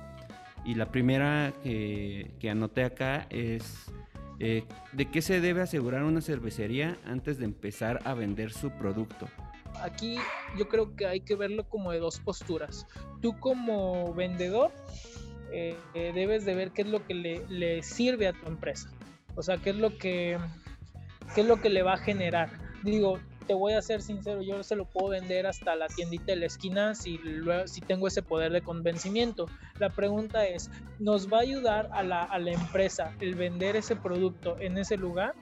[0.65, 3.87] Y la primera que, que anoté acá es,
[4.39, 9.29] ¿de qué se debe asegurar una cervecería antes de empezar a vender su producto?
[9.83, 10.17] Aquí
[10.57, 12.87] yo creo que hay que verlo como de dos posturas.
[13.21, 14.71] Tú como vendedor
[15.93, 18.91] debes de ver qué es lo que le, le sirve a tu empresa.
[19.35, 20.39] O sea, qué es lo que
[21.35, 22.51] ¿Qué es lo que le va a generar?
[22.83, 26.37] Digo, te voy a ser sincero, yo se lo puedo vender hasta la tiendita de
[26.37, 27.21] la esquina si,
[27.67, 29.47] si tengo ese poder de convencimiento.
[29.79, 33.97] La pregunta es, ¿nos va a ayudar a la, a la empresa el vender ese
[33.97, 35.35] producto en ese lugar?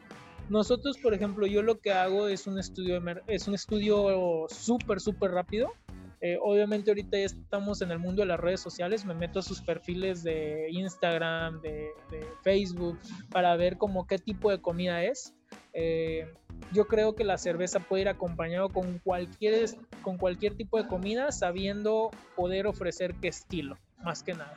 [0.48, 5.30] Nosotros, por ejemplo, yo lo que hago es un estudio, es un estudio súper, súper
[5.30, 5.72] rápido.
[6.20, 9.42] Eh, obviamente ahorita ya estamos en el mundo de las redes sociales, me meto a
[9.42, 12.96] sus perfiles de Instagram, de, de Facebook,
[13.30, 15.34] para ver como qué tipo de comida es
[15.72, 16.26] eh,
[16.72, 19.70] yo creo que la cerveza puede ir acompañado con cualquier,
[20.02, 24.56] con cualquier tipo de comida, sabiendo poder ofrecer qué estilo, más que nada.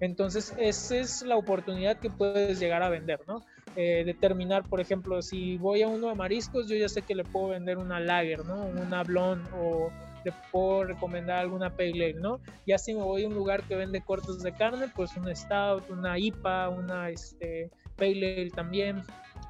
[0.00, 3.42] Entonces, esa es la oportunidad que puedes llegar a vender, ¿no?
[3.76, 7.24] Eh, determinar, por ejemplo, si voy a uno de mariscos, yo ya sé que le
[7.24, 8.66] puedo vender una lager, ¿no?
[8.66, 9.90] Una blonde o
[10.24, 12.40] le puedo recomendar alguna pale ale, ¿no?
[12.66, 15.88] Ya si me voy a un lugar que vende cortes de carne, pues una stout,
[15.90, 19.02] una IPA, una este, pale ale también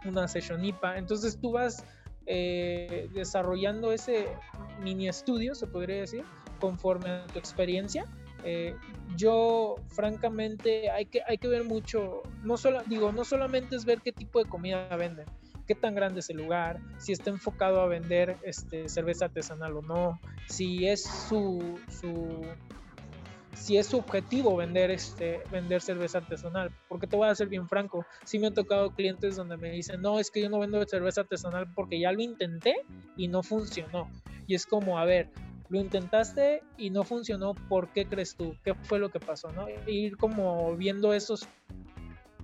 [0.09, 0.99] una session IPA.
[0.99, 1.85] Entonces tú vas
[2.27, 4.29] eh, desarrollando ese
[4.83, 6.25] mini estudio, se podría decir,
[6.59, 8.05] conforme a tu experiencia.
[8.45, 8.77] Eh,
[9.17, 14.01] yo, francamente, hay que, hay que ver mucho, no solo, digo, no solamente es ver
[14.03, 15.27] qué tipo de comida venden,
[15.67, 19.83] qué tan grande es el lugar, si está enfocado a vender este, cerveza artesanal o
[19.83, 22.41] no, si es su, su
[23.57, 27.69] si es su objetivo vender este vender cerveza artesanal porque te voy a ser bien
[27.69, 30.85] franco sí me han tocado clientes donde me dicen no es que yo no vendo
[30.87, 32.75] cerveza artesanal porque ya lo intenté
[33.17, 34.11] y no funcionó
[34.47, 35.31] y es como a ver
[35.69, 38.55] lo intentaste y no funcionó ¿por qué crees tú?
[38.63, 39.51] ¿qué fue lo que pasó?
[39.53, 39.67] ¿no?
[39.87, 41.49] ir como viendo esos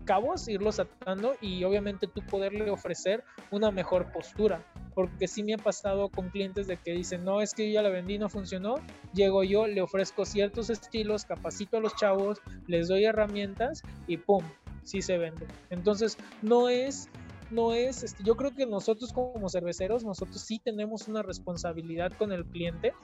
[0.05, 4.65] cabos, irlos atando y obviamente tú poderle ofrecer una mejor postura.
[4.95, 7.83] Porque sí me ha pasado con clientes de que dicen, no, es que yo ya
[7.83, 8.75] la vendí, no funcionó.
[9.15, 14.45] Llego yo, le ofrezco ciertos estilos, capacito a los chavos, les doy herramientas y ¡pum!
[14.85, 15.47] Sí se vende.
[15.71, 17.09] Entonces, no es
[17.53, 22.33] no es, este, yo creo que nosotros como cerveceros, nosotros sí tenemos una responsabilidad con
[22.33, 22.95] el cliente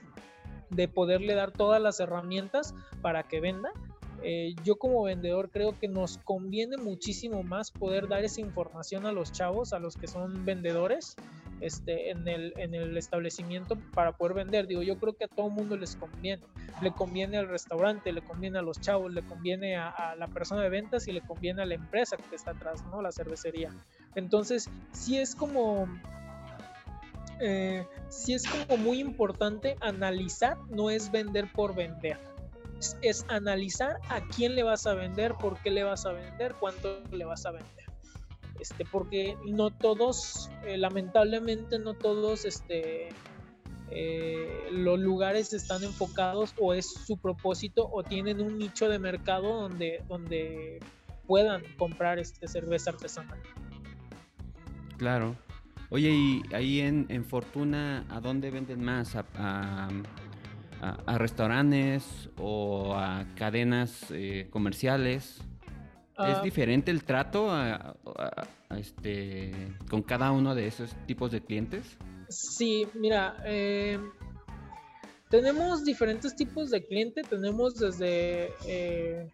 [0.71, 3.71] de poderle dar todas las herramientas para que venda,
[4.23, 9.13] eh, yo como vendedor creo que nos conviene muchísimo más poder dar esa información a
[9.13, 11.17] los chavos, a los que son vendedores
[11.61, 14.67] este, en, el, en el establecimiento para poder vender.
[14.67, 16.43] Digo, yo creo que a todo mundo les conviene.
[16.83, 20.69] Le conviene al restaurante, le conviene a los chavos, le conviene a, la persona de
[20.69, 23.03] ventas y le conviene a la empresa que está atrás, ¿no?
[23.03, 23.73] La cervecería.
[24.15, 25.89] Entonces, sí es como...
[27.41, 32.19] Eh, sí es como muy importante analizar, no es vender por vender
[33.03, 37.03] es, analizar a quién le vas a vender, por qué le vas a vender, cuánto
[37.11, 37.87] le vas a vender.
[38.61, 43.09] Este, porque no todos, eh, lamentablemente no todos este,
[43.91, 49.61] eh, los lugares están enfocados o es su propósito o tienen un nicho de mercado
[49.61, 50.81] donde, donde
[51.27, 53.39] puedan comprar este cerveza artesanal.
[54.97, 55.37] Claro.
[55.91, 59.17] Oye, y ahí en, Fortuna, ¿a dónde venden más?
[59.17, 59.89] ¿A, a,
[61.19, 65.41] restaurantes o a cadenas eh, comerciales?
[66.25, 69.53] ¿Es Ah, diferente el trato a- a- a este,
[69.89, 71.97] con cada uno de esos tipos de clientes?
[72.29, 73.99] Sí, mira, eh,
[75.31, 77.23] tenemos diferentes tipos de cliente.
[77.23, 79.31] Tenemos desde eh,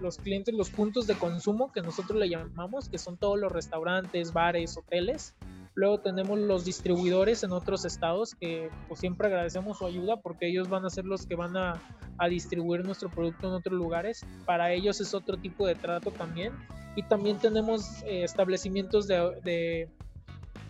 [0.00, 4.32] los clientes, los puntos de consumo que nosotros le llamamos, que son todos los restaurantes,
[4.32, 5.34] bares, hoteles.
[5.78, 10.68] Luego tenemos los distribuidores en otros estados que pues, siempre agradecemos su ayuda porque ellos
[10.68, 11.80] van a ser los que van a,
[12.18, 14.26] a distribuir nuestro producto en otros lugares.
[14.44, 16.52] Para ellos es otro tipo de trato también.
[16.96, 19.88] Y también tenemos eh, establecimientos de, de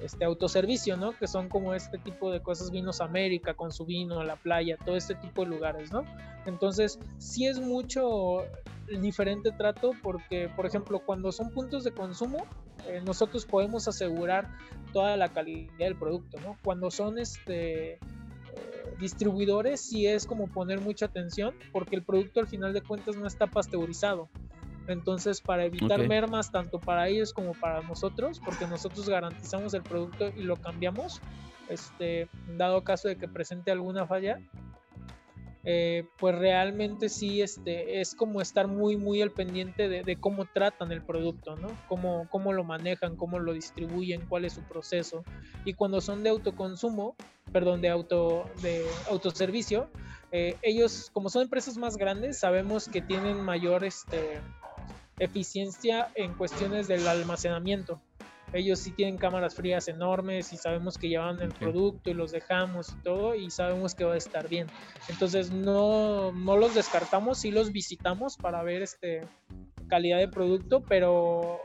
[0.02, 1.12] este autoservicio, ¿no?
[1.12, 4.94] Que son como este tipo de cosas, Vinos América con su vino, la playa, todo
[4.94, 6.04] este tipo de lugares, ¿no?
[6.44, 8.44] Entonces, sí es mucho
[9.00, 12.46] diferente trato porque, por ejemplo, cuando son puntos de consumo,
[12.86, 14.48] eh, nosotros podemos asegurar
[14.92, 16.56] toda la calidad del producto, ¿no?
[16.64, 17.98] Cuando son este eh,
[19.00, 23.26] distribuidores, sí es como poner mucha atención porque el producto al final de cuentas no
[23.26, 24.28] está pasteurizado.
[24.86, 30.30] Entonces, para evitar mermas tanto para ellos como para nosotros, porque nosotros garantizamos el producto
[30.34, 31.20] y lo cambiamos,
[31.68, 34.40] este, dado caso de que presente alguna falla,
[35.70, 40.92] eh, pues realmente sí este, es como estar muy, muy al pendiente de, cómo tratan
[40.92, 41.68] el producto, ¿no?
[41.88, 45.24] Cómo, cómo lo manejan, cómo lo distribuyen, cuál es su proceso.
[45.66, 47.16] Y cuando son de autoconsumo,
[47.52, 49.90] perdón, de, auto, de autoservicio,
[50.32, 54.40] eh, ellos, como son empresas más grandes, sabemos que tienen mayor este,
[55.18, 58.00] eficiencia en cuestiones del almacenamiento.
[58.52, 62.90] Ellos sí tienen cámaras frías enormes y sabemos que llevan el producto y los dejamos
[62.90, 64.66] y todo y sabemos que va a estar bien.
[65.08, 69.22] Entonces no, no los descartamos, sí los visitamos para ver este
[69.88, 71.58] calidad de producto, pero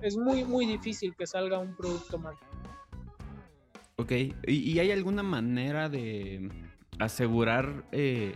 [0.00, 2.34] es muy muy difícil que salga un producto mal.
[3.96, 6.48] Ok, ¿y, y hay alguna manera de
[6.98, 8.34] asegurar eh,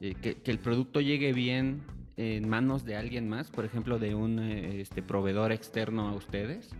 [0.00, 1.82] eh, que, que el producto llegue bien
[2.16, 3.48] en manos de alguien más?
[3.50, 6.70] Por ejemplo, de un eh, este, proveedor externo a ustedes.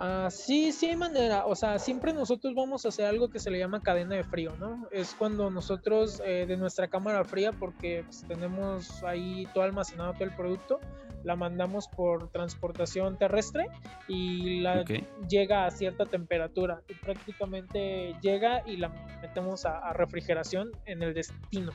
[0.00, 1.44] Ah, sí, sí hay manera.
[1.46, 4.52] O sea, siempre nosotros vamos a hacer algo que se le llama cadena de frío,
[4.60, 4.86] ¿no?
[4.92, 10.24] Es cuando nosotros eh, de nuestra cámara fría, porque pues, tenemos ahí todo almacenado, todo
[10.24, 10.78] el producto,
[11.24, 13.66] la mandamos por transportación terrestre
[14.06, 14.84] y la
[15.28, 16.80] llega a cierta temperatura.
[16.88, 21.72] Y prácticamente llega y la metemos a, a refrigeración en el destino.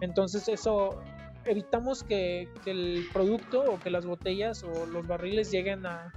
[0.00, 1.02] Entonces eso
[1.44, 6.12] evitamos que, que el producto o que las botellas o los barriles lleguen a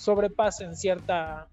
[0.00, 1.48] sobrepasen cierta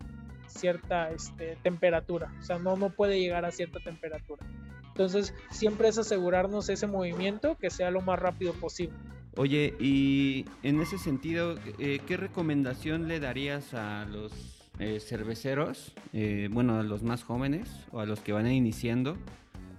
[0.47, 4.43] cierta este, temperatura, o sea, no, no puede llegar a cierta temperatura.
[4.87, 8.97] Entonces, siempre es asegurarnos ese movimiento que sea lo más rápido posible.
[9.35, 16.49] Oye, y en ese sentido, eh, ¿qué recomendación le darías a los eh, cerveceros, eh,
[16.51, 19.17] bueno, a los más jóvenes o a los que van iniciando,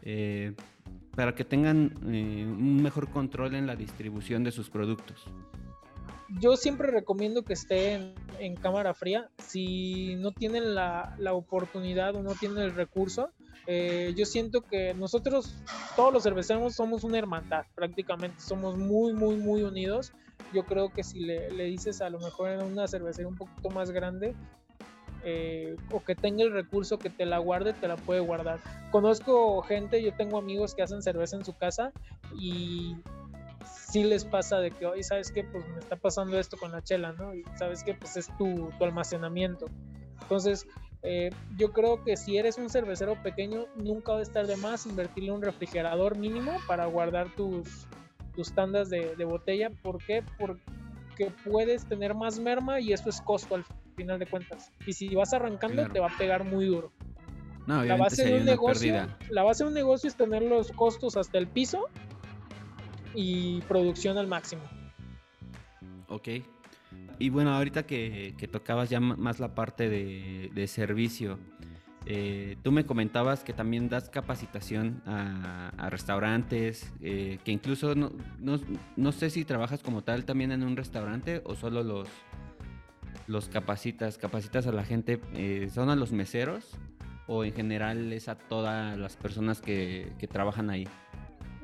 [0.02, 0.54] eh,
[1.14, 5.24] para que tengan un mejor control en la distribución de sus productos?
[6.41, 9.29] Yo siempre recomiendo que estén en cámara fría.
[9.38, 13.31] Si no tienen la, la oportunidad o no tienen el recurso,
[13.67, 15.55] eh, yo siento que nosotros,
[15.97, 18.41] todos los cerveceros, somos una hermandad, prácticamente.
[18.41, 20.12] Somos muy, muy, muy unidos.
[20.53, 23.71] Yo creo que si le, le dices a lo mejor en una cervecería un poquito
[23.71, 24.35] más grande,
[25.25, 28.61] eh, o que tenga el recurso que te la guarde, te la puede guardar.
[28.91, 31.93] Conozco gente, yo tengo amigos que hacen cerveza en su casa
[32.38, 32.97] y
[33.64, 36.83] sí les pasa de que, hoy sabes que pues me está pasando esto con la
[36.83, 37.35] chela, ¿no?
[37.35, 39.66] Y sabes que pues es tu, tu almacenamiento.
[40.23, 40.66] Entonces,
[41.03, 44.85] eh, yo creo que si eres un cervecero pequeño, nunca va a estar de más
[44.87, 47.87] invertirle un refrigerador mínimo para guardar tus,
[48.35, 49.71] tus tandas de, de botella.
[49.83, 50.23] ¿Por qué?
[50.38, 50.61] Porque
[51.44, 53.64] puedes tener más merma y eso es costo al
[53.97, 54.71] final de cuentas.
[54.87, 55.92] Y si vas arrancando, Claro.
[55.92, 56.92] te va a pegar muy duro.
[57.66, 59.18] No, La base de un negocio, pérdida.
[59.31, 61.85] la base de un negocio es tener los costos hasta el piso
[63.14, 64.62] y producción al máximo.
[66.09, 66.29] Ok.
[67.18, 71.38] Y bueno, ahorita que, que tocabas ya más la parte de, servicio,
[72.07, 78.61] eh, tú me comentabas que también das capacitación a, restaurantes, eh, que incluso no, no,
[78.97, 82.09] no sé si trabajas como tal también en un restaurante o solo los,
[83.27, 86.71] los capacitas, capacitas a la gente, eh, ¿son a los meseros
[87.27, 90.87] o en general es a todas las personas que trabajan ahí?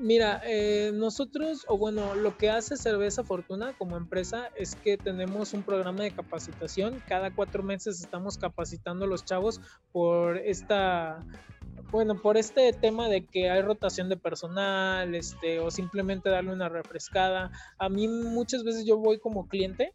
[0.04, 5.54] Mira, eh, nosotros, o bueno, lo que hace Cerveza Fortuna como empresa es que tenemos
[5.54, 7.02] un programa de capacitación.
[7.08, 11.24] Cada cuatro meses estamos capacitando a los chavos por esta,
[11.90, 16.68] bueno, por este tema de que hay rotación de personal, este, o simplemente darle una
[16.68, 17.50] refrescada.
[17.78, 19.94] A mí muchas veces yo voy como cliente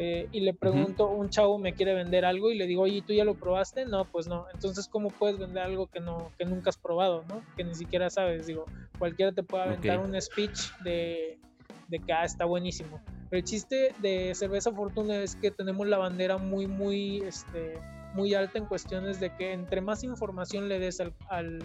[0.00, 3.12] Eh, y le pregunto, un chavo me quiere vender algo y le digo, oye, ¿tú
[3.12, 3.84] ya lo probaste?
[3.84, 4.46] No, pues no.
[4.54, 7.42] Entonces, ¿cómo puedes vender algo que no que nunca has probado, no?
[7.56, 8.46] Que ni siquiera sabes.
[8.46, 8.64] Digo,
[8.96, 11.40] cualquiera te puede aventar un speech de,
[11.88, 13.00] de que ah, está buenísimo.
[13.28, 17.74] Pero el chiste de Cerveza Fortuna es que tenemos la bandera muy, muy, este,
[18.14, 21.58] muy alta en cuestiones de que entre más información le des al,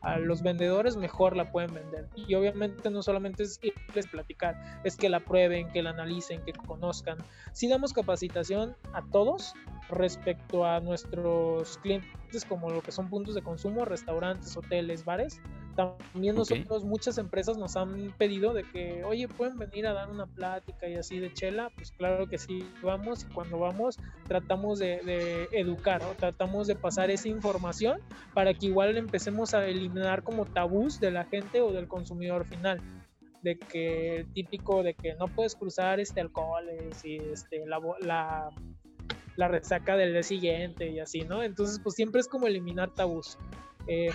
[0.00, 2.08] a los vendedores, mejor la pueden vender.
[2.14, 6.52] Y obviamente no solamente es irles platicar, es que la prueben, que la analicen, que
[6.52, 7.18] conozcan.
[7.52, 9.54] Si damos capacitación a todos
[9.88, 15.40] respecto a nuestros clientes como lo que son puntos de consumo, restaurantes, hoteles, bares,
[15.76, 20.26] también nosotros, muchas empresas nos han pedido de que, oye, pueden venir a dar una
[20.26, 25.48] plática y así de chela, pues claro que sí, vamos y cuando vamos tratamos de,
[25.52, 28.00] educar, o tratamos de pasar esa información
[28.34, 32.80] para que igual empecemos a eliminar como tabús de la gente o del consumidor final.
[33.42, 36.64] De que típico de que no puedes cruzar este alcohol
[37.04, 38.50] y este la, la,
[39.36, 41.44] la resaca del día siguiente y así, ¿no?
[41.44, 43.38] Entonces, pues siempre es como eliminar tabús.
[43.86, 44.10] Eh,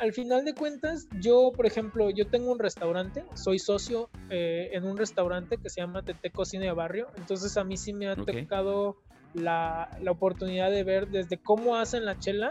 [0.00, 4.86] al final de cuentas, yo, por ejemplo, yo tengo un restaurante, soy socio eh, en
[4.86, 8.16] un restaurante que se llama Tete Cocina de Barrio, entonces a mí sí me ha
[8.16, 8.96] tocado
[9.34, 12.50] la, la, oportunidad de ver desde cómo hacen la chela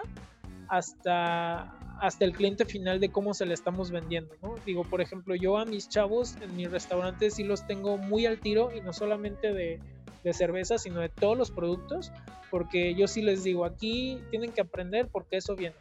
[0.67, 4.53] hasta, hasta el cliente final de cómo se le estamos vendiendo, ¿no?
[4.63, 8.39] Digo, por ejemplo, yo a mis chavos en mi restaurante sí los tengo muy al
[8.39, 9.79] tiro y no solamente de,
[10.23, 12.11] de cerveza, sino de todos los productos,
[12.51, 15.75] porque yo sí les digo, aquí tienen que aprender porque eso viene.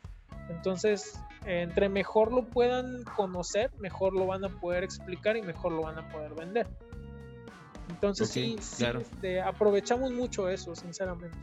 [0.48, 5.82] Entonces, entre mejor lo puedan conocer, mejor lo van a poder explicar y mejor lo
[5.82, 6.66] van a poder vender.
[7.90, 11.36] Entonces sí, este, aprovechamos mucho eso, sinceramente.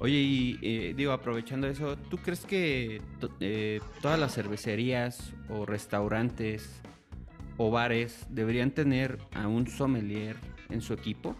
[0.00, 3.00] Oye, y eh, digo, aprovechando eso, ¿tú crees que
[3.40, 6.82] eh, todas las cervecerías o restaurantes
[7.56, 10.36] o bares deberían tener a un sommelier
[10.68, 11.36] en su equipo?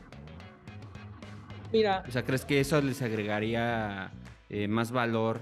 [1.72, 2.04] Mira.
[2.06, 4.12] O sea, ¿crees que eso les agregaría
[4.48, 5.40] eh, más valor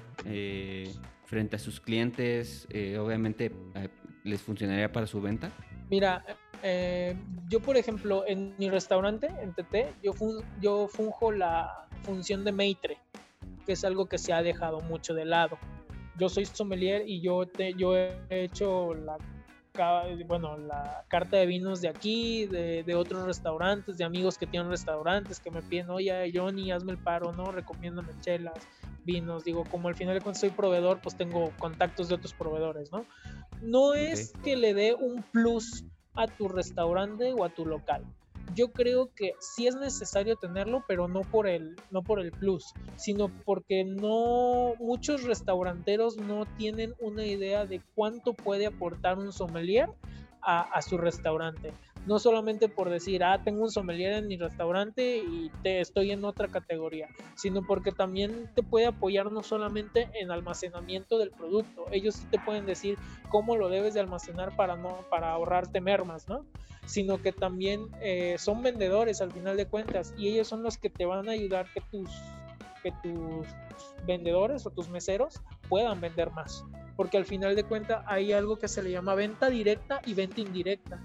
[1.32, 3.88] frente a sus clientes, eh, obviamente eh,
[4.22, 5.50] les funcionaría para su venta?
[5.88, 6.22] Mira,
[6.62, 7.16] eh,
[7.48, 10.12] yo por ejemplo en mi restaurante, en TT, yo,
[10.61, 12.98] yo funjo la función de maitre,
[13.64, 15.57] que es algo que se ha dejado mucho de lado.
[16.18, 19.16] Yo soy sommelier y yo, te, yo he hecho la
[20.26, 24.68] bueno, la carta de vinos de aquí, de, de, otros restaurantes, de amigos que tienen
[24.68, 27.50] restaurantes que me piden, oye, Johnny, hazme el paro, ¿no?
[27.52, 28.68] Recomiéndame chelas,
[29.04, 29.44] vinos.
[29.44, 33.06] Digo, como al final de cuentas soy proveedor, pues tengo contactos de otros proveedores, ¿no?
[33.62, 38.04] No es que le dé un plus a tu restaurante o a tu local
[38.55, 42.74] yo creo que sí es necesario tenerlo, pero no por el, no por el plus,
[42.96, 49.88] sino porque no muchos restauranteros no tienen una idea de cuánto puede aportar un sommelier
[50.42, 51.72] a, su restaurante.
[52.07, 56.24] No solamente por decir, ah, tengo un sommelier en mi restaurante y te estoy en
[56.24, 61.86] otra categoría, sino porque también te puede apoyar no solamente en almacenamiento del producto.
[61.92, 62.98] Ellos sí te pueden decir
[63.28, 66.44] cómo lo debes de almacenar para no, para ahorrarte mermas, ¿no?
[66.86, 70.90] sino que también eh, son vendedores al final de cuentas y ellos son los que
[70.90, 72.11] te van a ayudar que tus,
[72.82, 73.46] que tus
[74.07, 76.64] vendedores o tus meseros puedan vender más.
[76.96, 80.40] Porque al final de cuentas hay algo que se le llama venta directa y venta
[80.40, 81.00] indirecta.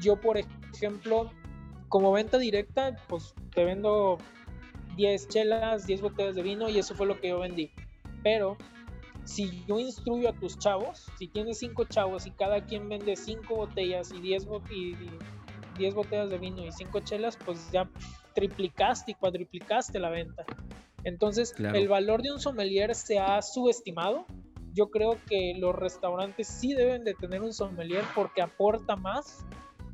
[0.00, 1.30] Yo, por ejemplo,
[1.88, 4.18] como venta directa, pues te vendo
[4.96, 7.70] 10 chelas, 10 botellas de vino y eso fue lo que yo vendí.
[8.22, 8.56] Pero
[9.24, 13.56] si yo instruyo a tus chavos, si tienes cinco chavos y cada quien vende cinco
[13.56, 17.88] botellas y 10 y, botellas de vino y cinco chelas, pues ya
[18.34, 20.44] triplicaste y cuadriplicaste la venta.
[21.04, 24.26] Entonces, el valor de un sommelier se ha subestimado.
[24.74, 29.44] Yo creo que los restaurantes sí deben de tener un sommelier porque aporta más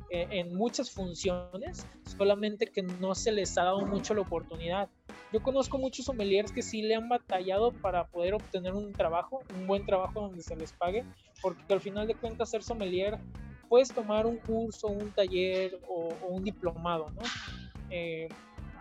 [0.09, 1.85] eh, en muchas funciones,
[2.17, 4.89] solamente que no se les ha dado mucho la oportunidad.
[5.33, 9.67] Yo conozco muchos sommeliers que sí le han batallado para poder obtener un trabajo, un
[9.67, 11.03] buen trabajo donde se les pague,
[11.41, 13.19] porque al final de cuentas ser sommelier
[13.67, 17.21] puedes tomar un curso, un taller o, un diplomado, ¿no?
[17.89, 18.29] Eh,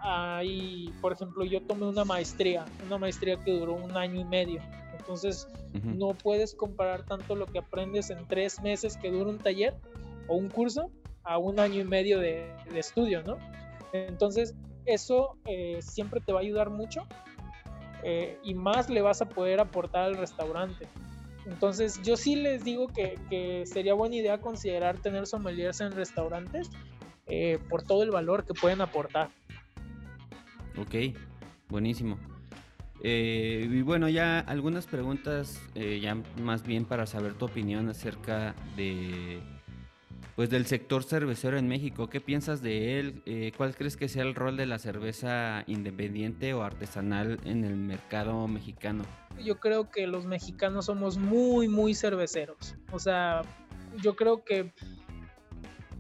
[0.03, 4.61] ahí, por ejemplo, yo tomé una maestría, una maestría que duró un año y medio.
[4.97, 5.49] Entonces,
[5.83, 9.75] no puedes comparar tanto lo que aprendes en tres meses que dura un taller
[10.29, 10.91] o un curso
[11.27, 13.37] a un año y medio de, estudio, ¿no?
[13.93, 14.55] Entonces,
[14.87, 17.07] eso eh, siempre te va a ayudar mucho
[18.03, 20.87] eh, y más le vas a poder aportar al restaurante.
[21.45, 26.71] Entonces yo sí les digo que, sería buena idea considerar tener sommeliers en restaurantes
[27.27, 29.29] eh, por todo el valor que pueden aportar.
[30.77, 31.17] Ok,
[31.69, 32.19] buenísimo.
[33.03, 39.41] y bueno, ya algunas preguntas, ya más bien para saber tu opinión acerca de
[40.37, 42.09] pues del sector cervecero en México.
[42.09, 43.23] ¿Qué piensas de él?
[43.25, 47.77] Eh, ¿Cuál crees que sea el rol de la cerveza independiente o artesanal en el
[47.77, 49.05] mercado mexicano?
[49.43, 52.75] Yo creo que los mexicanos somos muy, muy cerveceros.
[52.93, 53.43] O sea,
[54.03, 54.73] yo creo que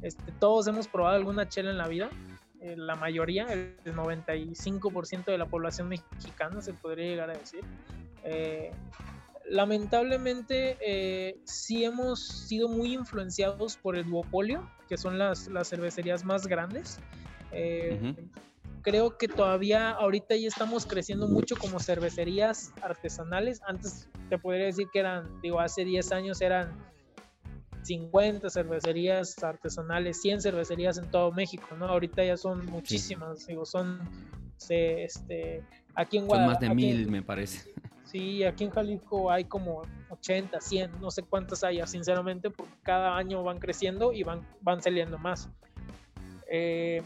[0.03, 2.11] este, todos hemos probado alguna chela en la vida.
[2.61, 7.65] Eh, la mayoría, el 95% de la población mexicana se podría llegar a decir.
[8.25, 8.71] Eh,
[9.49, 16.25] lamentablemente eh, sí hemos sido muy influenciados por el duopolio, que son las, las cervecerías
[16.25, 16.99] más grandes.
[17.53, 18.15] Eh,
[18.83, 23.61] creo que todavía ahorita ya estamos creciendo mucho como cervecerías artesanales.
[23.67, 26.73] Antes te podría decir que eran, digo, hace 10 años eran
[27.83, 31.87] 50 cervecerías artesanales, 100 cervecerías en todo México, ¿no?
[31.87, 34.01] Ahorita ya son muchísimas, digo, son,
[34.69, 35.63] este,
[35.95, 36.61] aquí en Guadalajara.
[36.61, 37.76] Son más de mil, me parece.
[38.17, 43.15] Sí, aquí en Jalisco hay como 80, 100, no sé cuántas haya, sinceramente, porque cada
[43.15, 45.51] año van creciendo y van, van saliendo más.
[46.51, 47.03] Eh,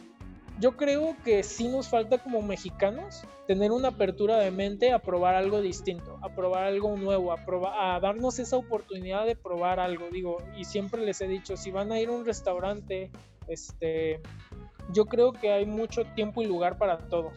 [0.61, 5.35] yo creo que sí nos falta como mexicanos tener una apertura de mente a probar
[5.35, 10.11] algo distinto, a probar algo nuevo, a, probar, a darnos esa oportunidad de probar algo.
[10.13, 13.11] Digo, y siempre les he dicho, si van a ir a un restaurante,
[13.49, 14.21] este,
[14.93, 17.33] yo creo que hay mucho tiempo y lugar para todo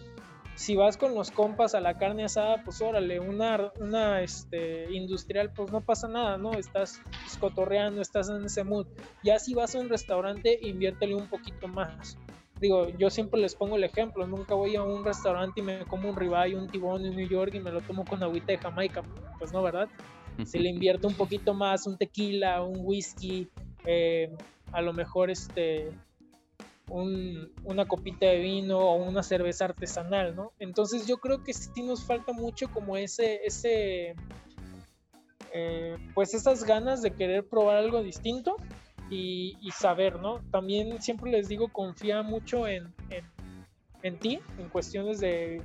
[0.55, 5.51] si vas con los compas a la carne asada, pues órale, una, una este, industrial,
[5.53, 6.53] pues no pasa nada, ¿no?
[6.53, 8.87] Estás escotorreando, estás en ese mood.
[9.23, 12.17] Ya si vas a un restaurante, inviértele un poquito más.
[12.59, 16.09] Digo, yo siempre les pongo el ejemplo, nunca voy a un restaurante y me como
[16.09, 19.03] un ribeye, un tibón en New York y me lo tomo con agüita de Jamaica,
[19.39, 19.89] pues no, ¿verdad?
[20.45, 23.49] Si le invierto un poquito más, un tequila, un whisky,
[23.85, 24.33] eh,
[24.71, 25.91] a lo mejor este
[26.89, 30.51] una copita de vino o una cerveza artesanal, ¿no?
[30.59, 34.15] Entonces yo creo que sí nos falta mucho como ese, ese,
[35.53, 38.57] eh, pues esas ganas de querer probar algo distinto
[39.09, 40.39] y, saber, ¿no?
[40.51, 42.93] También siempre les digo, confía mucho en,
[44.01, 45.61] en, ti, en cuestiones de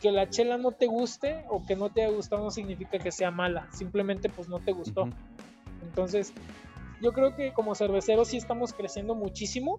[0.00, 3.10] que la chela no te guste o que no te haya gustado no significa que
[3.10, 5.08] sea mala, simplemente pues no te gustó.
[5.82, 6.32] Entonces,
[7.00, 9.76] yo creo que como cerveceros sí estamos creciendo muchísimo.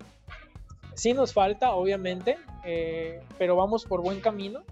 [0.95, 4.63] Sí nos falta, obviamente, eh, pero vamos por buen camino.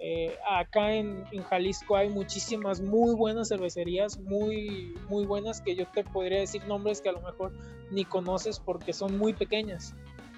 [0.00, 6.04] Eh, acá en, Jalisco hay muchísimas muy buenas cervecerías, muy, muy buenas, que yo te
[6.04, 7.52] podría decir nombres que a lo mejor
[7.90, 9.94] ni conoces porque son muy pequeñas.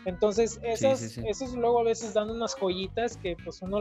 [0.06, 3.80] Entonces, esas, esos luego a veces dan unas joyitas que pues uno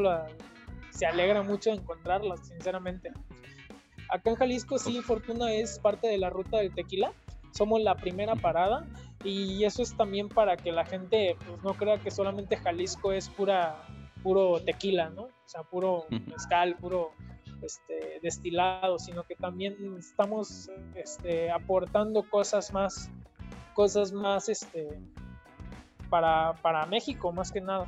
[0.89, 3.11] se alegra mucho de encontrarlas, sinceramente.
[4.09, 7.13] Acá en Jalisco sí, Fortuna es parte de la ruta del tequila
[7.51, 8.85] somos la primera parada
[9.23, 13.29] y eso es también para que la gente pues, no crea que solamente Jalisco es
[13.29, 13.83] pura
[14.23, 15.23] puro tequila, ¿no?
[15.23, 17.11] O sea, puro mezcal, puro
[17.61, 23.09] este, destilado, sino que también estamos este, aportando cosas más,
[23.73, 24.87] cosas más este,
[26.09, 27.87] para, para México, más que nada.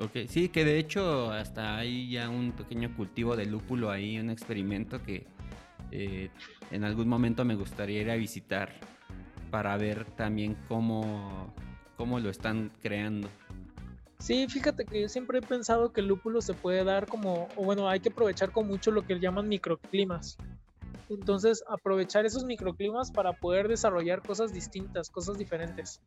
[0.00, 4.30] Ok, sí, que de hecho hasta hay ya un pequeño cultivo de lúpulo ahí, un
[4.30, 5.26] experimento que
[5.90, 6.30] eh,
[6.70, 8.72] en algún momento me gustaría ir a visitar
[9.50, 11.52] para ver también cómo,
[11.96, 13.28] cómo lo están creando.
[14.18, 17.64] Sí, fíjate que yo siempre he pensado que el lúpulo se puede dar como, o
[17.64, 20.36] bueno, hay que aprovechar con mucho lo que llaman microclimas.
[21.08, 26.02] Entonces, aprovechar esos microclimas para poder desarrollar cosas distintas, cosas diferentes.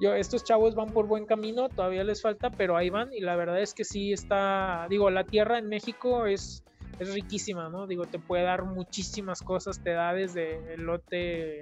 [0.00, 3.36] Yo, estos chavos van por buen camino, todavía les falta, pero ahí van y la
[3.36, 6.64] verdad es que sí está, digo, la tierra en México es
[6.98, 7.86] es riquísima, ¿no?
[7.86, 11.60] Digo, te puede dar muchísimas cosas, te da desde elote,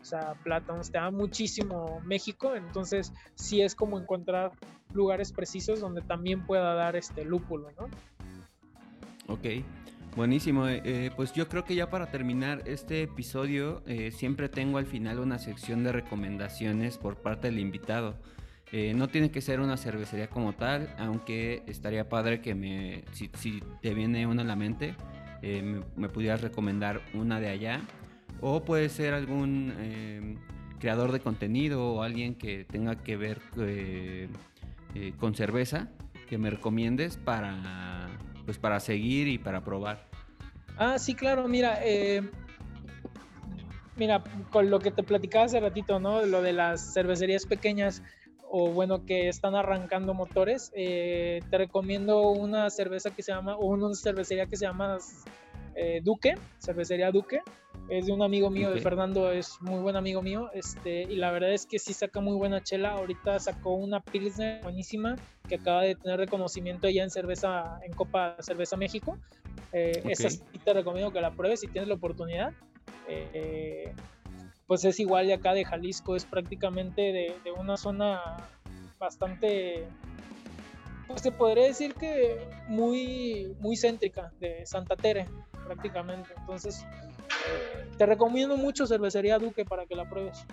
[0.00, 4.52] o sea, plátanos, te da muchísimo México, entonces sí es como encontrar
[4.92, 7.88] lugares precisos donde también pueda dar este lúpulo, ¿no?
[9.32, 9.64] Ok,
[10.16, 10.68] buenísimo.
[10.68, 14.86] Eh, eh, pues yo creo que ya para terminar este episodio, eh, siempre tengo al
[14.86, 18.16] final una sección de recomendaciones por parte del invitado.
[18.76, 23.28] Eh, no tiene que ser una cervecería como tal, aunque estaría padre que me, si,
[23.80, 24.96] te viene una a la mente,
[25.42, 27.82] eh, me, pudieras recomendar una de allá.
[28.40, 30.38] O puede ser algún em,
[30.80, 34.28] creador de contenido o alguien que tenga que ver eh,
[35.18, 35.88] con cerveza
[36.28, 38.08] que me recomiendes para,
[38.44, 40.08] pues para seguir y para probar.
[40.78, 41.78] Ah, sí, claro, mira,
[43.94, 46.26] mira, con lo que te platicaba hace ratito, ¿no?
[46.26, 48.02] Lo de las cervecerías pequeñas
[48.56, 53.66] o bueno, que están arrancando motores, eh, te recomiendo una cerveza que se llama, o
[53.66, 54.98] una cervecería que se llama
[55.74, 57.40] eh, Duque, cervecería Duque.
[57.88, 61.32] Es de un amigo mío, de Fernando, es muy buen amigo mío, este, y la
[61.32, 62.92] verdad es que sí saca muy buena chela.
[62.92, 65.16] Ahorita sacó una Pilsner buenísima
[65.48, 69.18] que acaba de tener reconocimiento ya en cerveza, en Copa Cerveza México.
[69.72, 72.52] Eh, esa sí te recomiendo que la pruebes si tienes la oportunidad.
[74.66, 78.20] Pues es igual de acá de Jalisco, es prácticamente de, una zona
[78.98, 79.86] bastante,
[81.06, 85.26] pues se podría decir que muy, muy céntrica, de Santa Tere
[85.66, 86.30] prácticamente.
[86.38, 90.46] Entonces, eh, te recomiendo mucho Cervecería Duque para que la pruebes.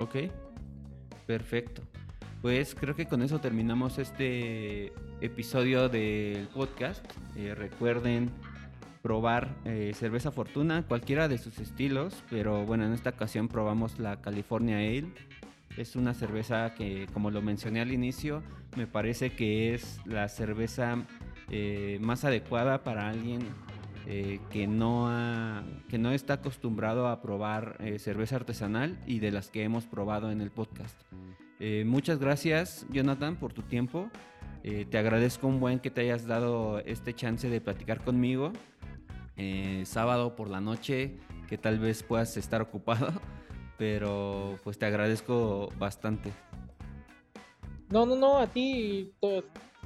[0.00, 0.16] Ok,
[1.26, 1.82] perfecto.
[2.42, 7.04] Pues creo que con eso terminamos este episodio del podcast.
[7.34, 8.30] Eh, recuerden
[9.06, 14.20] probar eh, cerveza Fortuna, cualquiera de sus estilos, pero bueno, en esta ocasión probamos la
[14.20, 15.06] California Ale.
[15.76, 18.42] Es una cerveza que, como lo mencioné al inicio,
[18.76, 21.04] me parece que es la cerveza
[21.52, 23.42] eh, más adecuada para alguien
[24.08, 25.08] eh, que, no
[25.88, 30.40] que no está acostumbrado a probar cerveza artesanal y de las que hemos probado en
[30.40, 31.00] el podcast.
[31.84, 34.10] muchas gracias, Jonathan, por tu tiempo.
[34.64, 38.52] te agradezco un buen que te hayas dado este chance de platicar conmigo.
[39.36, 41.18] Eh, sábado por la noche,
[41.48, 43.12] que tal vez puedas estar ocupado,
[43.78, 46.32] pero pues te agradezco bastante.
[47.90, 49.12] No, no, no, a ti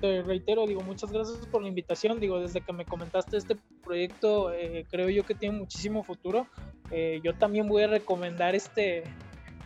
[0.01, 4.53] te, reitero, digo, muchas gracias por la invitación, digo, desde que me comentaste este proyecto,
[4.53, 6.47] eh, creo yo que tiene muchísimo futuro.
[6.93, 9.03] Eh, yo también voy a recomendar este,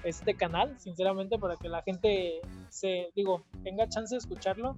[0.02, 4.76] este canal, sinceramente, para que la gente se, digo, tenga chance de escucharlo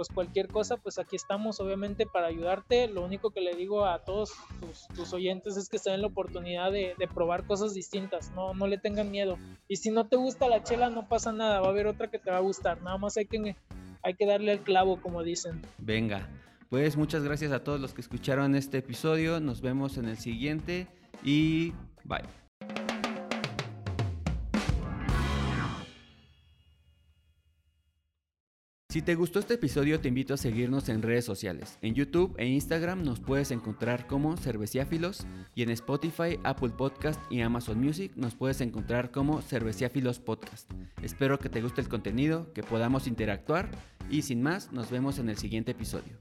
[0.00, 2.88] pues cualquier cosa, pues aquí estamos obviamente para ayudarte.
[2.88, 4.32] Lo único que le digo a todos
[4.94, 8.78] tus, oyentes es que se den la oportunidad de, probar cosas distintas, no, no le
[8.78, 9.36] tengan miedo.
[9.68, 12.18] Y si no te gusta la chela, no pasa nada, va a haber otra que
[12.18, 13.54] te va a gustar, nada más hay que,
[14.02, 15.60] hay que darle el clavo, como dicen.
[15.76, 16.30] Venga,
[16.70, 20.86] pues muchas gracias a todos los que escucharon este episodio, nos vemos en el siguiente
[21.22, 21.74] y
[22.04, 22.39] bye.
[28.90, 31.78] Si te gustó este episodio te invito a seguirnos en redes sociales.
[31.80, 35.24] En YouTube e Instagram nos puedes encontrar como Cerveciáfilos
[35.54, 40.68] y en Spotify, Apple Podcast y Amazon Music nos puedes encontrar como Cerveciáfilos Podcast.
[41.04, 43.70] Espero que te guste el contenido, que podamos interactuar
[44.10, 46.16] y sin más nos vemos en el siguiente episodio.